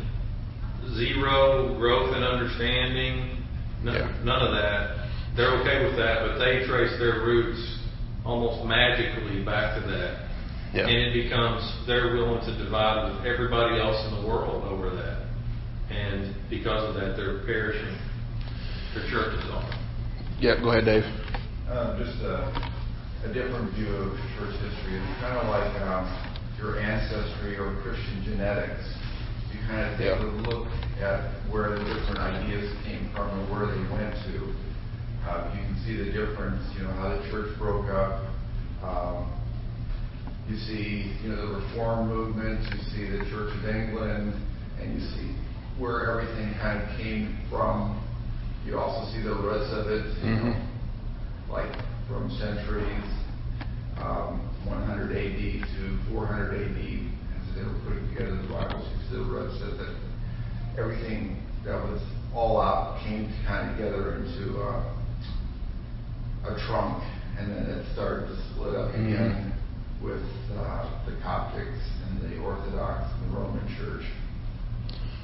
zero 0.95 1.75
growth 1.77 2.15
in 2.15 2.23
understanding, 2.23 3.43
none, 3.83 3.95
Yeah. 3.95 4.11
none 4.23 4.41
of 4.41 4.51
that. 4.51 5.07
They're 5.35 5.53
okay 5.61 5.85
with 5.85 5.95
that, 5.97 6.27
but 6.27 6.39
they 6.39 6.65
trace 6.65 6.97
their 6.99 7.21
roots 7.21 7.61
almost 8.25 8.65
magically 8.65 9.43
back 9.43 9.81
to 9.81 9.87
that. 9.87 10.29
Yeah. 10.73 10.89
And 10.89 10.97
it 10.97 11.13
becomes 11.13 11.61
they're 11.85 12.13
willing 12.15 12.41
to 12.49 12.53
divide 12.57 13.13
with 13.13 13.25
everybody 13.25 13.79
else 13.79 13.99
in 14.09 14.21
the 14.21 14.27
world 14.27 14.63
over 14.65 14.89
that. 14.89 15.21
And 15.93 16.33
because 16.49 16.81
of 16.89 16.95
that, 16.95 17.15
they're 17.15 17.45
perishing. 17.45 17.93
Their 18.95 19.05
church 19.09 19.37
is 19.37 19.45
are. 19.53 19.69
Yeah, 20.41 20.57
go 20.61 20.71
ahead, 20.73 20.85
Dave. 20.85 21.05
Um, 21.69 21.97
just 22.01 22.17
a, 22.25 22.49
a 23.25 23.29
different 23.33 23.69
view 23.77 23.89
of 23.93 24.17
church 24.37 24.57
history. 24.65 24.97
It's 24.97 25.21
kind 25.21 25.37
of 25.37 25.45
like 25.49 25.69
um, 25.85 26.09
your 26.57 26.79
ancestry 26.81 27.57
or 27.57 27.77
Christian 27.85 28.25
genetics. 28.25 28.81
You 29.53 29.61
kind 29.69 29.85
of 29.85 29.97
take 30.01 30.09
Yeah. 30.09 30.25
a 30.25 30.29
look 30.49 30.67
at 30.99 31.29
where 31.53 31.69
the 31.77 31.85
different 31.85 32.17
ideas 32.17 32.73
came 32.81 33.13
from 33.13 33.29
and 33.29 33.45
where 33.53 33.69
they 33.69 33.81
went 33.93 34.13
to. 34.25 34.35
Uh, 35.29 35.53
you 35.53 35.61
can 35.61 35.62
see 35.85 35.97
the 35.97 36.11
difference, 36.11 36.61
you 36.77 36.83
know, 36.83 36.91
how 36.93 37.09
the 37.09 37.21
church 37.29 37.57
broke 37.57 37.89
up. 37.89 38.23
Um, 38.83 39.31
you 40.47 40.57
see, 40.57 41.15
you 41.23 41.29
know, 41.29 41.47
the 41.47 41.65
Reform 41.67 42.07
movement. 42.09 42.61
You 42.71 42.79
see 42.91 43.09
the 43.09 43.23
Church 43.29 43.53
of 43.55 43.67
England, 43.67 44.33
and 44.79 44.93
you 44.93 44.99
see 45.15 45.35
where 45.77 46.11
everything 46.11 46.53
kind 46.59 46.81
of 46.81 46.97
came 46.97 47.37
from. 47.49 47.99
You 48.65 48.77
also 48.79 49.11
see 49.13 49.21
the 49.21 49.33
roots 49.35 49.71
of 49.71 49.87
it. 49.87 50.05
You 50.23 50.29
know, 50.35 50.41
Mhm. 50.43 50.67
like 51.49 51.71
from 52.07 52.29
centuries 52.31 53.09
um, 53.97 54.41
100 54.65 55.11
AD 55.11 55.67
to 55.75 55.99
400 56.11 56.53
AD, 56.55 57.11
as 57.39 57.55
they 57.55 57.63
were 57.63 57.79
putting 57.85 58.07
together 58.09 58.35
the 58.35 58.47
Bible. 58.47 58.79
You 58.79 59.09
see 59.09 59.15
the 59.17 59.23
roots 59.23 59.61
of 59.61 59.79
it. 59.79 59.95
Everything 60.77 61.37
that 61.65 61.75
was 61.83 62.01
all 62.33 62.59
out 62.59 62.99
came 62.99 63.31
kind 63.45 63.69
of 63.69 63.77
together 63.77 64.15
into 64.15 64.59
uh, 64.61 64.83
a 66.45 66.55
trunk, 66.67 67.03
and 67.37 67.51
then 67.51 67.65
it 67.65 67.85
started 67.93 68.27
to 68.27 68.35
split 68.51 68.75
up 68.75 68.91
Mhm. 68.91 69.07
again 69.07 69.53
with 70.01 70.23
uh, 70.57 70.85
the 71.05 71.13
Coptics 71.23 71.79
and 72.07 72.21
the 72.21 72.37
Orthodox 72.39 73.09
and 73.13 73.31
the 73.31 73.37
Roman 73.37 73.75
Church. 73.77 74.05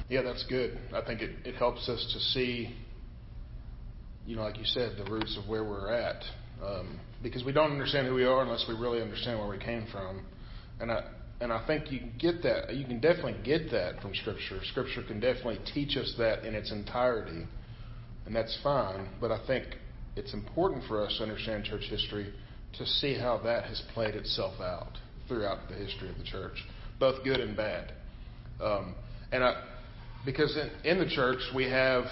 Yeah, 0.08 0.22
that's 0.22 0.44
good. 0.44 0.78
I 0.92 1.02
think 1.02 1.20
it, 1.22 1.30
it 1.44 1.54
helps 1.54 1.88
us 1.88 2.04
to 2.12 2.18
see, 2.18 2.74
you 4.26 4.34
know, 4.34 4.42
like 4.42 4.58
you 4.58 4.64
said, 4.64 4.96
the 4.96 5.08
roots 5.10 5.36
of 5.36 5.48
where 5.48 5.62
we're 5.62 5.92
at. 5.92 6.24
Um, 6.64 6.98
because 7.22 7.44
we 7.44 7.52
don't 7.52 7.70
understand 7.70 8.06
who 8.06 8.14
we 8.14 8.24
are 8.24 8.42
unless 8.42 8.66
we 8.68 8.74
really 8.74 9.00
understand 9.00 9.38
where 9.38 9.48
we 9.48 9.58
came 9.58 9.86
from. 9.86 10.24
And 10.80 10.90
I 10.90 11.04
and 11.40 11.52
I 11.52 11.66
think 11.66 11.90
you 11.90 12.00
can 12.00 12.12
get 12.18 12.42
that. 12.42 12.74
You 12.74 12.84
can 12.84 13.00
definitely 13.00 13.36
get 13.44 13.70
that 13.70 14.00
from 14.02 14.14
Scripture. 14.14 14.60
Scripture 14.64 15.02
can 15.02 15.20
definitely 15.20 15.58
teach 15.72 15.96
us 15.96 16.14
that 16.18 16.44
in 16.44 16.54
its 16.54 16.70
entirety, 16.70 17.46
and 18.26 18.34
that's 18.36 18.58
fine. 18.62 19.08
But 19.20 19.30
I 19.30 19.38
think 19.46 19.64
it's 20.20 20.34
important 20.34 20.84
for 20.86 21.02
us 21.02 21.16
to 21.16 21.22
understand 21.22 21.64
church 21.64 21.84
history 21.88 22.30
to 22.76 22.86
see 22.86 23.14
how 23.14 23.40
that 23.42 23.64
has 23.64 23.82
played 23.94 24.14
itself 24.14 24.60
out 24.60 24.98
throughout 25.26 25.66
the 25.70 25.74
history 25.74 26.10
of 26.10 26.18
the 26.18 26.24
church, 26.24 26.62
both 26.98 27.24
good 27.24 27.40
and 27.40 27.56
bad. 27.56 27.94
Um, 28.62 28.94
and 29.32 29.42
I, 29.42 29.64
because 30.26 30.58
in, 30.58 30.90
in 30.90 30.98
the 30.98 31.08
church 31.08 31.38
we 31.54 31.64
have 31.70 32.04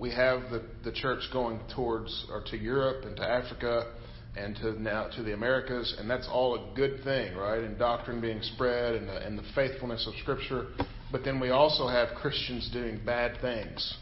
we 0.00 0.10
have 0.12 0.50
the, 0.50 0.62
the 0.82 0.92
church 0.92 1.20
going 1.30 1.60
towards 1.74 2.26
or 2.30 2.42
to 2.50 2.56
Europe 2.56 3.04
and 3.04 3.16
to 3.16 3.22
Africa 3.22 3.92
and 4.34 4.56
to 4.56 4.80
now 4.80 5.08
to 5.16 5.22
the 5.22 5.34
Americas, 5.34 5.94
and 5.98 6.08
that's 6.08 6.28
all 6.30 6.54
a 6.54 6.74
good 6.74 7.04
thing, 7.04 7.36
right? 7.36 7.62
And 7.62 7.78
doctrine 7.78 8.20
being 8.20 8.40
spread 8.42 8.94
and 8.94 9.08
the, 9.08 9.26
and 9.26 9.38
the 9.38 9.44
faithfulness 9.54 10.06
of 10.06 10.14
Scripture. 10.22 10.68
But 11.12 11.22
then 11.24 11.38
we 11.38 11.50
also 11.50 11.86
have 11.86 12.08
Christians 12.16 12.70
doing 12.72 13.00
bad 13.04 13.40
things 13.42 13.96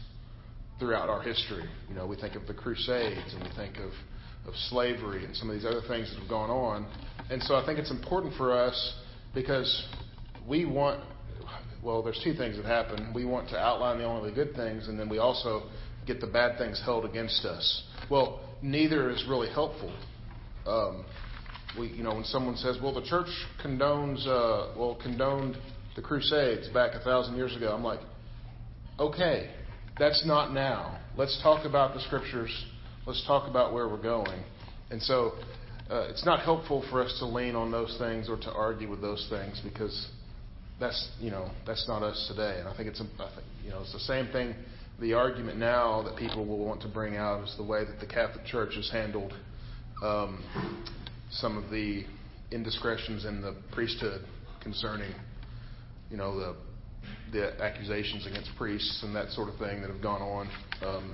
throughout 0.79 1.09
our 1.09 1.21
history. 1.21 1.65
You 1.89 1.95
know, 1.95 2.05
we 2.05 2.15
think 2.15 2.35
of 2.35 2.47
the 2.47 2.53
Crusades 2.53 3.33
and 3.33 3.43
we 3.43 3.55
think 3.55 3.77
of, 3.77 3.91
of 4.47 4.55
slavery 4.69 5.25
and 5.25 5.35
some 5.35 5.49
of 5.49 5.55
these 5.55 5.65
other 5.65 5.81
things 5.87 6.09
that 6.11 6.19
have 6.19 6.29
gone 6.29 6.49
on. 6.49 6.85
And 7.29 7.41
so 7.43 7.55
I 7.55 7.65
think 7.65 7.79
it's 7.79 7.91
important 7.91 8.33
for 8.35 8.51
us 8.53 8.93
because 9.33 9.87
we 10.47 10.65
want, 10.65 11.03
well, 11.83 12.03
there's 12.03 12.19
two 12.23 12.33
things 12.33 12.57
that 12.57 12.65
happen. 12.65 13.13
We 13.13 13.25
want 13.25 13.49
to 13.49 13.57
outline 13.57 13.97
the 13.97 14.05
only 14.05 14.33
good 14.33 14.55
things, 14.55 14.87
and 14.87 14.99
then 14.99 15.09
we 15.09 15.17
also 15.17 15.63
get 16.05 16.21
the 16.21 16.27
bad 16.27 16.57
things 16.57 16.81
held 16.83 17.05
against 17.05 17.45
us. 17.45 17.83
Well, 18.09 18.41
neither 18.61 19.09
is 19.09 19.25
really 19.27 19.49
helpful. 19.49 19.93
Um, 20.65 21.05
we, 21.77 21.87
you 21.87 22.03
know, 22.03 22.15
when 22.15 22.23
someone 22.23 22.55
says, 22.55 22.77
"Well, 22.81 22.93
the 22.93 23.01
church 23.01 23.27
condones, 23.63 24.25
uh, 24.27 24.73
well, 24.77 24.97
condoned 25.01 25.57
the 25.95 26.01
Crusades 26.01 26.69
back 26.69 26.93
a 26.93 26.99
thousand 26.99 27.35
years 27.35 27.55
ago," 27.55 27.73
I'm 27.73 27.83
like, 27.83 27.99
"Okay, 28.99 29.51
that's 29.97 30.25
not 30.25 30.53
now. 30.53 30.99
Let's 31.17 31.39
talk 31.41 31.65
about 31.65 31.93
the 31.93 32.01
scriptures. 32.01 32.65
Let's 33.05 33.25
talk 33.25 33.49
about 33.49 33.73
where 33.73 33.87
we're 33.87 34.01
going." 34.01 34.43
And 34.91 35.01
so, 35.01 35.33
uh, 35.89 36.07
it's 36.09 36.25
not 36.25 36.41
helpful 36.41 36.83
for 36.89 37.03
us 37.03 37.15
to 37.19 37.25
lean 37.25 37.55
on 37.55 37.71
those 37.71 37.95
things 37.97 38.29
or 38.29 38.37
to 38.37 38.51
argue 38.51 38.89
with 38.89 39.01
those 39.01 39.25
things 39.29 39.61
because 39.63 40.09
that's 40.79 41.09
you 41.19 41.31
know 41.31 41.49
that's 41.65 41.87
not 41.87 42.03
us 42.03 42.25
today. 42.29 42.59
And 42.59 42.67
I 42.67 42.75
think 42.75 42.89
it's 42.89 42.99
a, 42.99 43.05
I 43.19 43.29
think, 43.35 43.47
you 43.63 43.69
know 43.69 43.81
it's 43.81 43.93
the 43.93 43.99
same 43.99 44.27
thing. 44.27 44.55
The 44.99 45.13
argument 45.13 45.57
now 45.57 46.03
that 46.03 46.15
people 46.15 46.45
will 46.45 46.63
want 46.65 46.81
to 46.83 46.87
bring 46.87 47.17
out 47.17 47.43
is 47.43 47.53
the 47.57 47.63
way 47.63 47.83
that 47.83 47.99
the 47.99 48.05
Catholic 48.05 48.45
Church 48.45 48.75
has 48.75 48.89
handled 48.89 49.33
um, 50.01 50.43
some 51.31 51.57
of 51.57 51.69
the 51.69 52.05
indiscretions 52.51 53.25
in 53.25 53.41
the 53.41 53.55
priesthood 53.73 54.21
concerning, 54.61 55.11
you 56.09 56.17
know, 56.17 56.39
the 56.39 56.55
the 57.31 57.61
accusations 57.61 58.25
against 58.27 58.49
priests 58.57 59.03
and 59.03 59.15
that 59.15 59.29
sort 59.31 59.49
of 59.49 59.57
thing 59.57 59.81
that 59.81 59.89
have 59.89 60.01
gone 60.01 60.21
on. 60.21 60.49
Um, 60.85 61.13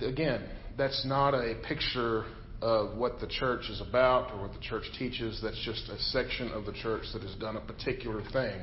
again, 0.00 0.42
that's 0.76 1.04
not 1.06 1.34
a 1.34 1.54
picture 1.66 2.24
of 2.60 2.96
what 2.96 3.20
the 3.20 3.26
church 3.26 3.68
is 3.68 3.80
about 3.80 4.32
or 4.32 4.42
what 4.42 4.52
the 4.52 4.60
church 4.60 4.84
teaches. 4.98 5.40
That's 5.42 5.60
just 5.64 5.88
a 5.88 5.98
section 5.98 6.50
of 6.52 6.64
the 6.64 6.72
church 6.72 7.02
that 7.12 7.22
has 7.22 7.34
done 7.36 7.56
a 7.56 7.60
particular 7.60 8.22
thing. 8.32 8.60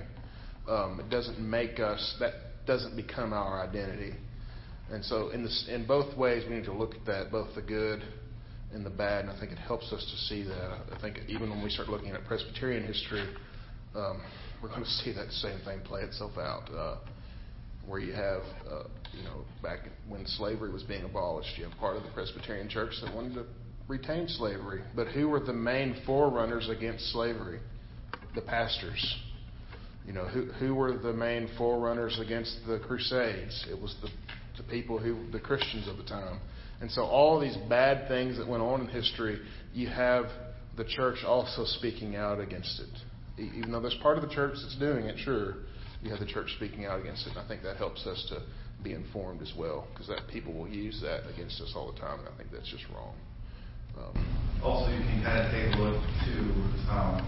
Um, 0.67 0.99
it 0.99 1.09
doesn't 1.09 1.39
make 1.39 1.79
us. 1.79 2.15
That 2.19 2.33
doesn't 2.65 2.95
become 2.95 3.33
our 3.33 3.61
identity. 3.67 4.13
And 4.91 5.03
so, 5.03 5.29
in 5.29 5.43
this, 5.43 5.67
in 5.69 5.85
both 5.85 6.17
ways, 6.17 6.43
we 6.49 6.55
need 6.55 6.65
to 6.65 6.73
look 6.73 6.95
at 6.95 7.05
that, 7.05 7.31
both 7.31 7.53
the 7.55 7.61
good 7.61 8.03
and 8.73 8.85
the 8.85 8.89
bad. 8.89 9.25
And 9.25 9.31
I 9.31 9.39
think 9.39 9.51
it 9.51 9.57
helps 9.57 9.91
us 9.91 10.03
to 10.03 10.17
see 10.27 10.43
that. 10.43 10.79
I 10.95 10.99
think 11.01 11.19
even 11.27 11.49
when 11.49 11.63
we 11.63 11.69
start 11.69 11.89
looking 11.89 12.09
at 12.09 12.23
Presbyterian 12.25 12.85
history, 12.85 13.27
um, 13.95 14.21
we're 14.61 14.69
going 14.69 14.83
to 14.83 14.89
see 14.89 15.13
that 15.13 15.31
same 15.31 15.59
thing 15.65 15.79
play 15.81 16.01
itself 16.01 16.37
out. 16.37 16.69
Uh, 16.73 16.97
where 17.87 17.99
you 17.99 18.13
have, 18.13 18.41
uh, 18.71 18.83
you 19.13 19.23
know, 19.23 19.43
back 19.63 19.79
when 20.07 20.25
slavery 20.27 20.71
was 20.71 20.83
being 20.83 21.03
abolished, 21.03 21.57
you 21.57 21.63
have 21.63 21.75
part 21.79 21.97
of 21.97 22.03
the 22.03 22.09
Presbyterian 22.11 22.69
Church 22.69 22.93
that 23.03 23.13
wanted 23.15 23.33
to 23.33 23.45
retain 23.87 24.27
slavery. 24.27 24.81
But 24.95 25.07
who 25.07 25.27
were 25.27 25.39
the 25.39 25.53
main 25.53 25.99
forerunners 26.05 26.69
against 26.69 27.11
slavery? 27.11 27.59
The 28.35 28.41
pastors. 28.41 29.17
You 30.05 30.13
know, 30.13 30.25
who 30.25 30.45
who 30.53 30.75
were 30.75 30.97
the 30.97 31.13
main 31.13 31.49
forerunners 31.57 32.19
against 32.19 32.55
the 32.67 32.79
Crusades? 32.79 33.65
It 33.69 33.79
was 33.79 33.95
the 34.01 34.09
the 34.61 34.69
people 34.69 34.99
who 34.99 35.29
the 35.31 35.39
Christians 35.39 35.87
of 35.87 35.97
the 35.97 36.03
time. 36.03 36.39
And 36.81 36.89
so 36.91 37.03
all 37.03 37.39
these 37.39 37.57
bad 37.67 38.07
things 38.07 38.37
that 38.37 38.47
went 38.47 38.63
on 38.63 38.81
in 38.81 38.87
history, 38.87 39.39
you 39.73 39.89
have 39.89 40.25
the 40.77 40.85
church 40.85 41.17
also 41.25 41.65
speaking 41.65 42.15
out 42.15 42.39
against 42.39 42.79
it. 42.79 42.89
Even 43.39 43.71
though 43.71 43.79
there's 43.79 43.97
part 44.01 44.17
of 44.17 44.27
the 44.27 44.33
church 44.33 44.55
that's 44.61 44.75
doing 44.77 45.05
it, 45.05 45.17
sure, 45.17 45.55
you 46.03 46.09
have 46.11 46.19
the 46.19 46.25
church 46.25 46.53
speaking 46.57 46.85
out 46.85 46.99
against 46.99 47.25
it. 47.25 47.31
And 47.31 47.39
I 47.39 47.47
think 47.47 47.63
that 47.63 47.77
helps 47.77 48.05
us 48.05 48.25
to 48.29 48.41
be 48.83 48.93
informed 48.93 49.41
as 49.41 49.53
well, 49.57 49.87
because 49.91 50.07
that 50.07 50.27
people 50.31 50.53
will 50.53 50.67
use 50.67 51.01
that 51.01 51.27
against 51.33 51.59
us 51.61 51.73
all 51.75 51.91
the 51.91 51.99
time, 51.99 52.19
and 52.19 52.27
I 52.27 52.37
think 52.37 52.51
that's 52.51 52.69
just 52.69 52.85
wrong. 52.93 53.15
Um, 53.97 54.61
also, 54.63 54.89
you 54.91 54.99
can 54.99 55.23
kind 55.23 55.43
of 55.43 55.51
take 55.51 55.75
a 55.75 55.77
look 55.77 55.99
to, 55.99 56.35
um, 56.87 57.19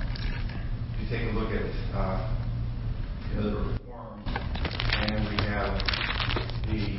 you 1.00 1.10
take 1.10 1.28
a 1.28 1.36
look 1.36 1.52
at 1.52 1.68
uh, 1.96 2.24
you 3.30 3.36
know, 3.36 3.50
the 3.50 3.56
reform, 3.72 4.24
and 4.28 5.28
we 5.28 5.36
have 5.44 5.76
the 6.72 6.96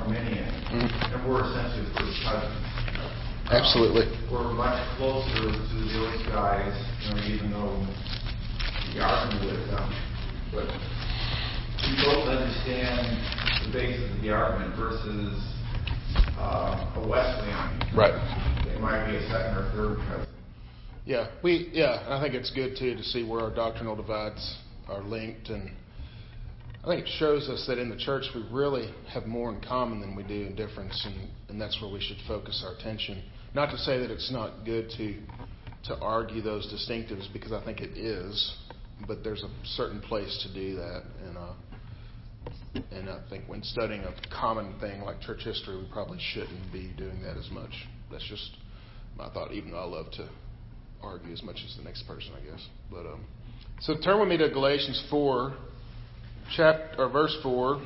Arminian, 0.00 0.48
mm-hmm. 0.72 1.14
and 1.14 1.28
we're 1.28 1.44
essentially 1.44 1.84
first 1.92 2.22
cousins. 2.24 2.81
Absolutely. 3.50 4.06
We're 4.30 4.52
much 4.52 4.78
closer 4.96 5.50
to 5.50 5.78
those 5.92 6.22
guys, 6.28 6.72
you 7.02 7.14
know, 7.14 7.20
even 7.26 7.50
though 7.50 7.80
we 8.94 9.00
argue 9.00 9.50
with 9.50 9.66
them, 9.70 9.88
but 10.52 10.66
we 11.82 11.92
both 12.04 12.28
understand 12.28 13.06
the 13.66 13.72
basis 13.72 14.10
of 14.14 14.22
the 14.22 14.30
argument 14.30 14.76
versus 14.76 15.34
uh, 16.38 16.94
a 16.96 17.00
Wesleyan. 17.08 17.82
Right. 17.96 18.14
They 18.64 18.78
might 18.78 19.10
be 19.10 19.16
a 19.16 19.22
second 19.28 19.56
or 19.58 19.70
third 19.74 19.98
cousin. 20.08 20.28
Yeah, 21.04 21.28
we 21.42 21.68
yeah, 21.72 22.06
I 22.08 22.22
think 22.22 22.34
it's 22.34 22.50
good 22.52 22.76
too 22.78 22.94
to 22.94 23.02
see 23.02 23.24
where 23.28 23.40
our 23.40 23.54
doctrinal 23.54 23.96
divides 23.96 24.58
are 24.88 25.02
linked, 25.02 25.48
and 25.48 25.70
I 26.84 26.88
think 26.88 27.06
it 27.06 27.12
shows 27.18 27.48
us 27.48 27.64
that 27.68 27.78
in 27.78 27.88
the 27.88 27.96
church 27.96 28.24
we 28.34 28.42
really 28.50 28.92
have 29.12 29.26
more 29.26 29.54
in 29.54 29.60
common 29.60 30.00
than 30.00 30.16
we 30.16 30.24
do 30.24 30.46
in 30.46 30.56
difference, 30.56 31.00
and, 31.06 31.28
and 31.48 31.60
that's 31.60 31.80
where 31.80 31.92
we 31.92 32.00
should 32.00 32.16
focus 32.26 32.64
our 32.66 32.74
attention. 32.74 33.22
Not 33.54 33.70
to 33.70 33.78
say 33.78 33.98
that 33.98 34.10
it's 34.10 34.32
not 34.32 34.64
good 34.64 34.90
to 34.96 35.16
to 35.84 35.98
argue 35.98 36.42
those 36.42 36.72
distinctives 36.72 37.32
because 37.32 37.52
I 37.52 37.64
think 37.64 37.80
it 37.80 37.98
is, 37.98 38.56
but 39.06 39.24
there's 39.24 39.42
a 39.42 39.50
certain 39.64 40.00
place 40.00 40.44
to 40.46 40.54
do 40.54 40.76
that, 40.76 41.02
and 41.24 41.36
uh, 41.36 41.52
and 42.90 43.08
I 43.08 43.20
think 43.30 43.44
when 43.46 43.62
studying 43.62 44.02
a 44.02 44.14
common 44.34 44.78
thing 44.80 45.02
like 45.02 45.20
church 45.20 45.42
history, 45.44 45.76
we 45.76 45.86
probably 45.92 46.18
shouldn't 46.32 46.72
be 46.72 46.92
doing 46.96 47.22
that 47.22 47.36
as 47.36 47.48
much. 47.50 47.72
That's 48.10 48.26
just 48.28 48.56
my 49.16 49.28
thought, 49.30 49.52
even 49.52 49.70
though 49.70 49.80
I 49.80 49.84
love 49.84 50.10
to 50.12 50.28
argue 51.02 51.32
as 51.32 51.42
much 51.42 51.60
as 51.64 51.76
the 51.76 51.82
next 51.82 52.06
person, 52.06 52.32
I 52.36 52.50
guess. 52.50 52.66
But 52.90 53.06
um, 53.06 53.24
so 53.80 53.96
turn 53.98 54.20
with 54.20 54.28
me 54.28 54.36
to 54.38 54.48
Galatians 54.50 55.04
4, 55.10 55.52
chapter 56.56 56.94
or 56.98 57.08
verse 57.08 57.36
4. 57.42 57.82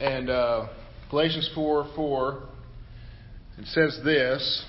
And 0.00 0.30
uh, 0.30 0.68
Galatians 1.10 1.50
4 1.54 1.90
4, 1.96 2.42
it 3.58 3.66
says 3.66 4.00
this 4.04 4.64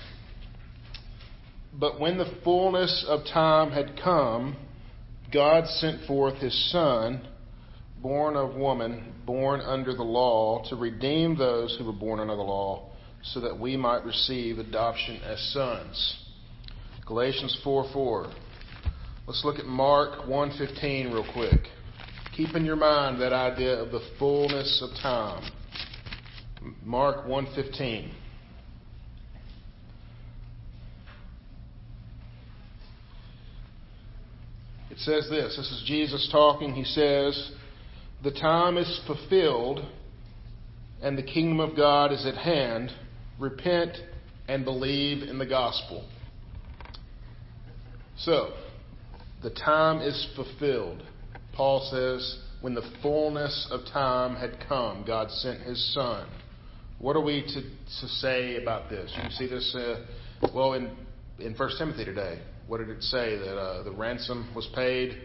But 1.78 2.00
when 2.00 2.18
the 2.18 2.32
fullness 2.42 3.04
of 3.08 3.20
time 3.32 3.70
had 3.70 4.00
come, 4.02 4.56
God 5.32 5.66
sent 5.66 6.06
forth 6.06 6.38
his 6.38 6.72
Son, 6.72 7.28
born 8.02 8.36
of 8.36 8.56
woman, 8.56 9.14
born 9.24 9.60
under 9.60 9.94
the 9.94 10.02
law, 10.02 10.64
to 10.68 10.76
redeem 10.76 11.36
those 11.36 11.76
who 11.78 11.84
were 11.84 11.92
born 11.92 12.18
under 12.18 12.34
the 12.34 12.42
law, 12.42 12.90
so 13.22 13.40
that 13.40 13.58
we 13.58 13.76
might 13.76 14.04
receive 14.04 14.58
adoption 14.58 15.20
as 15.22 15.38
sons. 15.52 16.24
Galatians 17.06 17.56
4 17.62 17.90
4. 17.92 18.32
Let's 19.26 19.44
look 19.44 19.58
at 19.58 19.66
Mark 19.66 20.26
1:15 20.26 21.12
real 21.12 21.24
quick. 21.32 21.68
Keep 22.36 22.54
in 22.56 22.64
your 22.64 22.76
mind 22.76 23.20
that 23.20 23.32
idea 23.32 23.74
of 23.80 23.92
the 23.92 24.00
fullness 24.18 24.82
of 24.82 24.90
time. 25.00 25.50
Mark 26.84 27.26
1:15. 27.26 28.10
It 34.90 34.98
says 34.98 35.28
this 35.30 35.56
this 35.56 35.70
is 35.70 35.84
Jesus 35.86 36.28
talking. 36.30 36.74
He 36.74 36.84
says, 36.84 37.52
The 38.22 38.32
time 38.32 38.76
is 38.76 39.00
fulfilled 39.06 39.84
and 41.02 41.16
the 41.16 41.22
kingdom 41.22 41.60
of 41.60 41.76
God 41.76 42.12
is 42.12 42.26
at 42.26 42.36
hand. 42.36 42.92
Repent 43.38 43.96
and 44.48 44.64
believe 44.64 45.22
in 45.22 45.38
the 45.38 45.46
gospel. 45.46 46.04
So, 48.18 48.52
the 49.42 49.50
time 49.50 50.00
is 50.02 50.28
fulfilled. 50.36 51.02
Paul 51.54 51.88
says, 51.90 52.38
when 52.60 52.74
the 52.74 52.88
fullness 53.02 53.68
of 53.70 53.80
time 53.92 54.36
had 54.36 54.58
come, 54.68 55.04
God 55.06 55.30
sent 55.30 55.62
his 55.62 55.94
Son. 55.94 56.28
What 56.98 57.16
are 57.16 57.22
we 57.22 57.42
to, 57.42 57.62
to 57.62 58.08
say 58.08 58.56
about 58.56 58.90
this? 58.90 59.10
You 59.22 59.30
see 59.30 59.46
this, 59.46 59.74
uh, 59.74 60.04
well, 60.54 60.74
in, 60.74 60.90
in 61.38 61.54
1 61.54 61.70
Timothy 61.78 62.04
today 62.04 62.40
what 62.70 62.78
did 62.78 62.88
it 62.88 63.02
say? 63.02 63.36
That 63.36 63.56
uh, 63.56 63.82
the 63.82 63.90
ransom 63.90 64.48
was 64.54 64.68
paid 64.76 65.18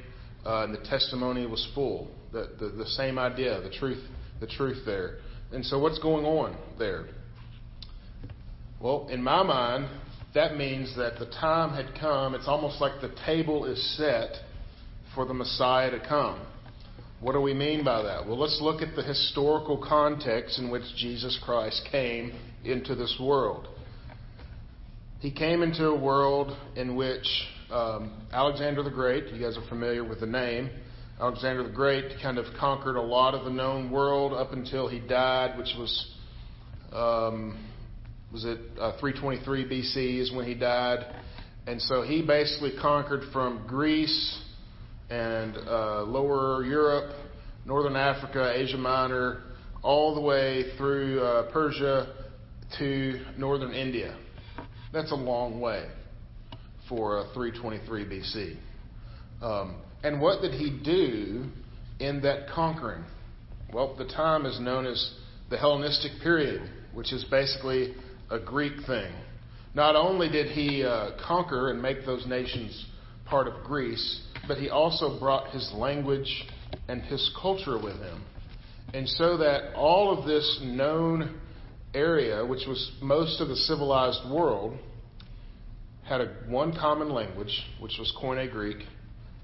uh, 0.46 0.64
and 0.64 0.74
the 0.74 0.84
testimony 0.90 1.46
was 1.46 1.66
full. 1.76 2.10
The, 2.34 2.50
the, 2.60 2.70
the 2.70 2.88
same 2.88 3.20
idea, 3.20 3.62
the 3.62 3.70
truth, 3.70 4.04
the 4.40 4.48
truth 4.48 4.80
there. 4.84 5.20
And 5.54 5.64
so, 5.64 5.78
what's 5.78 6.00
going 6.00 6.26
on 6.26 6.58
there? 6.80 7.06
Well, 8.82 9.08
in 9.12 9.24
my 9.24 9.44
mind, 9.44 9.88
that 10.36 10.58
means 10.58 10.96
that 10.98 11.18
the 11.18 11.26
time 11.26 11.74
had 11.74 11.98
come. 12.00 12.36
It's 12.36 12.48
almost 12.48 12.82
like 12.82 13.02
the 13.02 13.16
table 13.26 13.66
is 13.66 13.98
set 13.98 14.36
for 15.16 15.26
the 15.26 15.34
Messiah 15.34 15.90
to 15.90 16.00
come. 16.06 16.46
What 17.22 17.32
do 17.32 17.42
we 17.42 17.54
mean 17.54 17.86
by 17.86 18.04
that? 18.04 18.28
Well, 18.28 18.38
let's 18.38 18.60
look 18.62 18.82
at 18.82 18.96
the 18.96 19.02
historical 19.02 19.78
context 19.78 20.60
in 20.60 20.70
which 20.70 20.84
Jesus 20.98 21.40
Christ 21.44 21.88
came 21.90 22.38
into 22.66 22.96
this 22.96 23.18
world. 23.20 23.70
He 25.22 25.32
came 25.32 25.64
into 25.64 25.88
a 25.88 25.98
world 25.98 26.56
in 26.76 26.98
which 26.98 27.26
um, 27.72 28.28
Alexander 28.34 28.84
the 28.84 28.92
Great, 28.92 29.34
you 29.34 29.42
guys 29.42 29.58
are 29.58 29.68
familiar 29.70 30.04
with 30.04 30.20
the 30.20 30.28
name, 30.28 30.70
Alexander 31.20 31.64
the 31.64 31.74
Great 31.74 32.12
kind 32.22 32.38
of 32.38 32.46
conquered 32.60 32.98
a 32.98 33.02
lot 33.02 33.34
of 33.34 33.46
the 33.46 33.50
known 33.50 33.90
world 33.90 34.34
up 34.34 34.52
until 34.52 34.90
he 34.90 35.00
died, 35.00 35.58
which 35.58 35.74
was 35.78 36.12
um, 36.92 37.58
was 38.36 38.44
it 38.44 38.60
uh, 38.78 38.92
323 39.00 39.64
BC 39.64 40.20
is 40.20 40.34
when 40.34 40.46
he 40.46 40.54
died, 40.54 41.06
and 41.68 41.82
so 41.82 42.02
he 42.02 42.22
basically 42.22 42.74
conquered 42.82 43.32
from 43.32 43.66
Greece 43.66 44.42
and 45.10 45.56
uh, 45.56 46.04
Lower 46.04 46.62
Europe, 46.66 47.16
Northern 47.66 47.96
Africa, 47.96 48.52
Asia 48.54 48.76
Minor, 48.76 49.44
all 49.84 50.16
the 50.16 50.20
way 50.20 50.76
through 50.78 51.22
uh, 51.22 51.50
Persia 51.54 52.14
to 52.78 53.24
northern 53.38 53.72
India. 53.72 54.18
That's 54.92 55.14
a 55.14 55.16
long 55.16 55.62
way 55.62 55.88
for 56.90 57.20
uh, 57.20 57.34
323 57.34 58.04
BC. 58.04 58.58
Um, 59.42 59.78
and 60.04 60.20
what 60.20 60.42
did 60.42 60.52
he 60.52 60.78
do 60.84 61.46
in 62.02 62.22
that 62.24 62.50
conquering? 62.54 63.06
Well, 63.74 63.96
the 63.96 64.08
time 64.08 64.46
is 64.46 64.60
known 64.60 64.86
as 64.86 65.14
the 65.50 65.58
Hellenistic 65.58 66.22
period, 66.22 66.70
which 66.94 67.14
is 67.14 67.24
basically 67.32 67.94
a 68.30 68.40
Greek 68.40 68.74
thing. 68.86 69.12
Not 69.74 69.96
only 69.96 70.30
did 70.30 70.48
he 70.48 70.84
uh, 70.84 71.12
conquer 71.26 71.70
and 71.70 71.82
make 71.82 72.06
those 72.06 72.26
nations 72.26 72.86
part 73.26 73.48
of 73.48 73.64
Greece, 73.64 74.22
but 74.48 74.58
he 74.58 74.70
also 74.70 75.20
brought 75.20 75.50
his 75.50 75.72
language 75.74 76.46
and 76.88 77.02
his 77.02 77.32
culture 77.42 77.78
with 77.78 77.98
him. 77.98 78.24
And 78.94 79.08
so 79.10 79.38
that 79.38 79.74
all 79.76 80.18
of 80.18 80.26
this 80.26 80.62
known 80.64 81.40
area, 81.94 82.46
which 82.46 82.68
was 82.68 82.92
most 83.02 83.42
of 83.42 83.48
the 83.48 83.56
civilized 83.56 84.30
world, 84.32 84.78
had 86.08 86.22
a, 86.22 86.28
one 86.48 86.72
common 86.72 87.10
language, 87.10 87.64
which 87.80 87.98
was 87.98 88.14
Koine 88.22 88.50
Greek, 88.52 88.78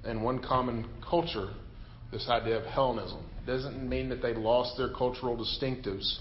and 0.04 0.24
one 0.24 0.40
common 0.42 0.88
culture, 1.08 1.50
this 2.12 2.28
idea 2.30 2.58
of 2.58 2.66
Hellenism. 2.66 3.24
Doesn't 3.46 3.88
mean 3.88 4.10
that 4.10 4.22
they 4.22 4.34
lost 4.34 4.78
their 4.78 4.90
cultural 4.90 5.36
distinctives, 5.36 6.20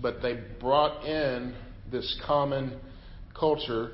but 0.00 0.22
they 0.22 0.40
brought 0.58 1.04
in 1.04 1.54
this 1.90 2.20
common 2.26 2.78
culture 3.38 3.92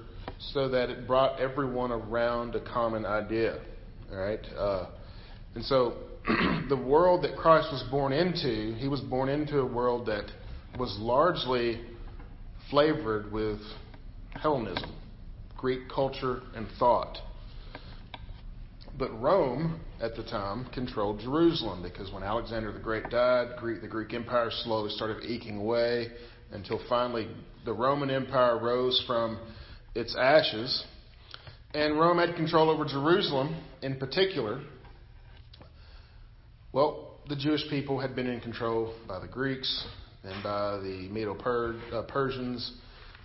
so 0.52 0.68
that 0.68 0.90
it 0.90 1.06
brought 1.06 1.40
everyone 1.40 1.92
around 1.92 2.54
a 2.54 2.60
common 2.60 3.04
idea. 3.04 3.60
All 4.10 4.18
right? 4.18 4.46
Uh, 4.56 4.86
and 5.54 5.64
so 5.64 5.94
the 6.68 6.76
world 6.76 7.24
that 7.24 7.36
Christ 7.36 7.68
was 7.72 7.84
born 7.90 8.12
into, 8.12 8.74
he 8.78 8.88
was 8.88 9.00
born 9.00 9.28
into 9.28 9.58
a 9.58 9.66
world 9.66 10.06
that 10.06 10.30
was 10.78 10.96
largely 11.00 11.80
flavored 12.70 13.32
with 13.32 13.58
Hellenism, 14.30 14.94
Greek 15.56 15.88
culture 15.92 16.42
and 16.54 16.66
thought. 16.78 17.18
But 18.98 19.18
Rome, 19.20 19.80
at 20.00 20.14
the 20.14 20.22
time, 20.22 20.66
controlled 20.74 21.20
Jerusalem 21.20 21.82
because 21.82 22.12
when 22.12 22.22
Alexander 22.22 22.72
the 22.72 22.80
Great 22.80 23.08
died, 23.08 23.48
the 23.60 23.88
Greek 23.88 24.12
Empire 24.12 24.50
slowly 24.50 24.90
started 24.90 25.24
eking 25.24 25.56
away 25.56 26.08
until 26.52 26.80
finally 26.88 27.28
the 27.64 27.72
Roman 27.72 28.10
Empire 28.10 28.58
rose 28.58 29.02
from 29.06 29.38
its 29.94 30.16
ashes. 30.18 30.84
And 31.74 31.98
Rome 31.98 32.18
had 32.18 32.34
control 32.36 32.70
over 32.70 32.84
Jerusalem 32.84 33.60
in 33.82 33.96
particular. 33.96 34.62
Well, 36.72 37.18
the 37.28 37.36
Jewish 37.36 37.68
people 37.70 38.00
had 38.00 38.16
been 38.16 38.26
in 38.26 38.40
control 38.40 38.94
by 39.06 39.20
the 39.20 39.28
Greeks 39.28 39.86
and 40.24 40.42
by 40.42 40.78
the 40.78 41.08
Medo 41.10 41.34
uh, 41.34 42.02
Persians, 42.08 42.72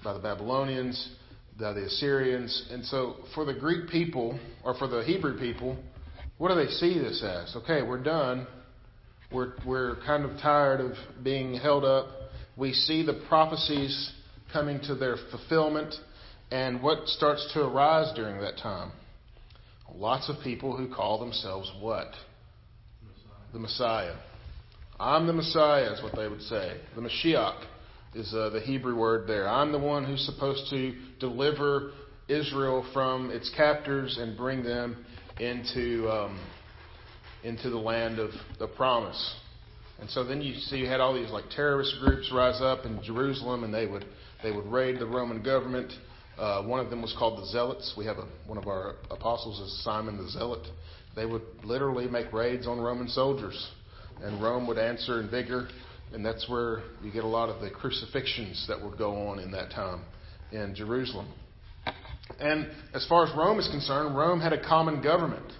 by 0.04 0.14
the 0.14 0.20
Babylonians. 0.20 1.16
by 1.60 1.74
the 1.74 1.86
Assyrians. 1.86 2.68
And 2.72 2.86
so 2.86 3.16
for 3.34 3.46
the 3.46 3.54
Greek 3.54 3.90
people, 3.90 4.40
or 4.64 4.76
for 4.76 4.88
the 4.88 5.04
Hebrew 5.04 5.40
people, 5.40 5.78
what 6.38 6.50
do 6.50 6.56
they 6.56 6.70
see 6.70 7.00
this 7.00 7.24
as? 7.24 7.56
Okay, 7.56 7.82
we're 7.82 8.04
done. 8.04 8.46
We're, 9.32 9.54
we're 9.66 9.98
kind 10.06 10.26
of 10.26 10.38
tired 10.40 10.82
of 10.82 10.92
being 11.24 11.56
held 11.56 11.86
up. 11.86 12.08
We 12.58 12.74
see 12.74 13.06
the 13.06 13.22
prophecies 13.28 14.12
coming 14.54 14.80
to 14.82 14.96
their 14.96 15.18
fulfillment. 15.32 15.94
And 16.52 16.82
what 16.82 17.08
starts 17.08 17.52
to 17.54 17.66
arise 17.66 18.14
during 18.16 18.40
that 18.42 18.58
time? 18.58 18.92
Lots 19.94 20.30
of 20.30 20.38
people 20.44 20.76
who 20.76 20.94
call 20.94 21.20
themselves 21.20 21.72
what? 21.80 22.08
Messiah. 23.02 23.54
The 23.54 23.60
Messiah. 23.60 24.16
I'm 25.00 25.28
the 25.28 25.34
Messiah, 25.34 25.92
is 25.94 26.02
what 26.02 26.16
they 26.16 26.28
would 26.28 26.42
say. 26.42 26.78
The 26.96 27.02
Mashiach 27.02 27.66
is 28.14 28.34
uh, 28.34 28.50
the 28.50 28.62
Hebrew 28.62 28.96
word 28.98 29.28
there. 29.28 29.48
I'm 29.48 29.72
the 29.72 29.80
one 29.80 30.06
who's 30.06 30.26
supposed 30.26 30.70
to 30.70 30.96
deliver 31.20 31.92
Israel 32.28 32.86
from 32.94 33.30
its 33.30 33.52
captors 33.56 34.18
and 34.18 34.38
bring 34.38 34.64
them 34.64 35.06
into 35.40 36.10
um, 36.10 36.40
into 37.44 37.70
the 37.70 37.78
land 37.78 38.20
of 38.20 38.32
the 38.58 38.68
promise. 38.68 39.36
And 40.00 40.10
so 40.10 40.24
then 40.24 40.42
you 40.42 40.56
see 40.56 40.78
you 40.78 40.88
had 40.88 41.00
all 41.00 41.14
these 41.14 41.32
like 41.32 41.50
terrorist 41.50 41.96
groups 42.00 42.32
rise 42.34 42.62
up 42.62 42.86
in 42.86 43.02
Jerusalem, 43.04 43.64
and 43.64 43.74
they 43.74 43.86
would 43.86 44.06
they 44.44 44.52
would 44.52 44.66
raid 44.66 45.00
the 45.00 45.06
Roman 45.06 45.42
government. 45.42 45.92
Uh, 46.38 46.64
one 46.64 46.82
of 46.82 46.90
them 46.90 47.02
was 47.02 47.16
called 47.18 47.42
the 47.42 47.46
Zealots. 47.48 47.94
We 47.98 48.06
have 48.06 48.18
a, 48.18 48.28
one 48.46 48.58
of 48.58 48.68
our 48.68 48.96
apostles 49.10 49.60
is 49.60 49.84
Simon 49.84 50.18
the 50.18 50.30
Zealot. 50.30 50.68
They 51.16 51.26
would 51.26 51.44
literally 51.64 52.08
make 52.08 52.34
raids 52.34 52.68
on 52.68 52.80
Roman 52.80 53.08
soldiers, 53.08 53.72
and 54.22 54.42
Rome 54.44 54.68
would 54.68 54.78
answer 54.78 55.22
in 55.22 55.30
vigor. 55.30 55.70
And 56.14 56.26
that's 56.26 56.48
where 56.48 56.84
you 57.02 57.12
get 57.12 57.24
a 57.24 57.28
lot 57.28 57.50
of 57.50 57.62
the 57.62 57.70
crucifixions 57.70 58.66
that 58.68 58.82
would 58.82 58.98
go 58.98 59.28
on 59.28 59.40
in 59.40 59.52
that 59.52 59.72
time 59.72 60.02
in 60.52 60.76
Jerusalem. 60.76 61.28
And 62.40 62.70
as 62.94 63.06
far 63.08 63.26
as 63.26 63.36
Rome 63.36 63.60
is 63.60 63.68
concerned, 63.68 64.16
Rome 64.16 64.40
had 64.40 64.54
a 64.54 64.62
common 64.62 65.02
government 65.02 65.52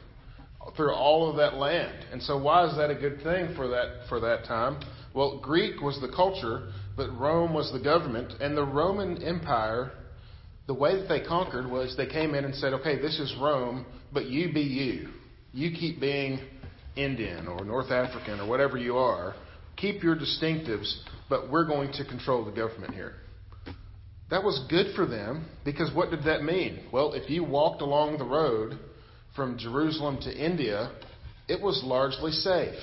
through 0.76 0.94
all 0.94 1.30
of 1.30 1.38
that 1.38 1.56
land. 1.56 2.06
And 2.12 2.22
so 2.22 2.38
why 2.38 2.68
is 2.68 2.76
that 2.78 2.90
a 2.90 2.96
good 2.96 3.22
thing 3.24 3.56
for 3.56 3.68
that 3.70 4.08
for 4.10 4.20
that 4.20 4.46
time? 4.46 4.80
Well, 5.14 5.40
Greek 5.40 5.82
was 5.82 6.00
the 6.02 6.10
culture, 6.10 6.72
but 6.98 7.10
Rome 7.18 7.54
was 7.54 7.72
the 7.72 7.80
government, 7.80 8.34
and 8.42 8.58
the 8.58 8.66
Roman 8.66 9.24
Empire 9.24 9.92
the 10.68 10.74
way 10.74 11.00
that 11.00 11.08
they 11.08 11.22
conquered 11.22 11.70
was 11.70 11.96
they 11.96 12.08
came 12.08 12.34
in 12.34 12.44
and 12.44 12.56
said, 12.56 12.74
"Okay, 12.74 12.98
this 12.98 13.20
is 13.20 13.36
Rome, 13.40 13.86
but 14.12 14.26
you 14.26 14.52
be 14.52 14.62
you. 14.62 15.10
You 15.54 15.72
keep 15.72 16.00
being 16.00 16.40
Indian 16.96 17.48
or 17.48 17.64
North 17.64 17.92
African 17.92 18.40
or 18.40 18.48
whatever 18.48 18.78
you 18.78 18.98
are. 18.98 19.36
Keep 19.76 20.02
your 20.02 20.16
distinctives, 20.16 21.02
but 21.30 21.50
we're 21.50 21.66
going 21.66 21.92
to 21.94 22.06
control 22.06 22.44
the 22.44 22.52
government 22.52 22.94
here." 22.94 23.16
That 24.32 24.44
was 24.44 24.66
good 24.70 24.96
for 24.96 25.06
them 25.06 25.46
because 25.64 25.94
what 25.94 26.10
did 26.10 26.24
that 26.24 26.44
mean? 26.44 26.80
Well, 26.92 27.14
if 27.14 27.30
you 27.30 27.44
walked 27.44 27.82
along 27.82 28.18
the 28.18 28.26
road 28.26 28.80
from 29.36 29.58
Jerusalem 29.58 30.18
to 30.22 30.32
India, 30.34 30.92
it 31.48 31.62
was 31.62 31.82
largely 31.84 32.32
safe. 32.32 32.80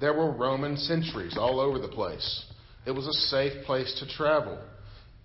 There 0.00 0.14
were 0.14 0.30
Roman 0.30 0.76
sentries 0.76 1.36
all 1.36 1.60
over 1.60 1.78
the 1.78 1.88
place. 1.88 2.44
It 2.86 2.92
was 2.92 3.06
a 3.06 3.12
safe 3.12 3.64
place 3.64 3.94
to 4.00 4.16
travel. 4.16 4.58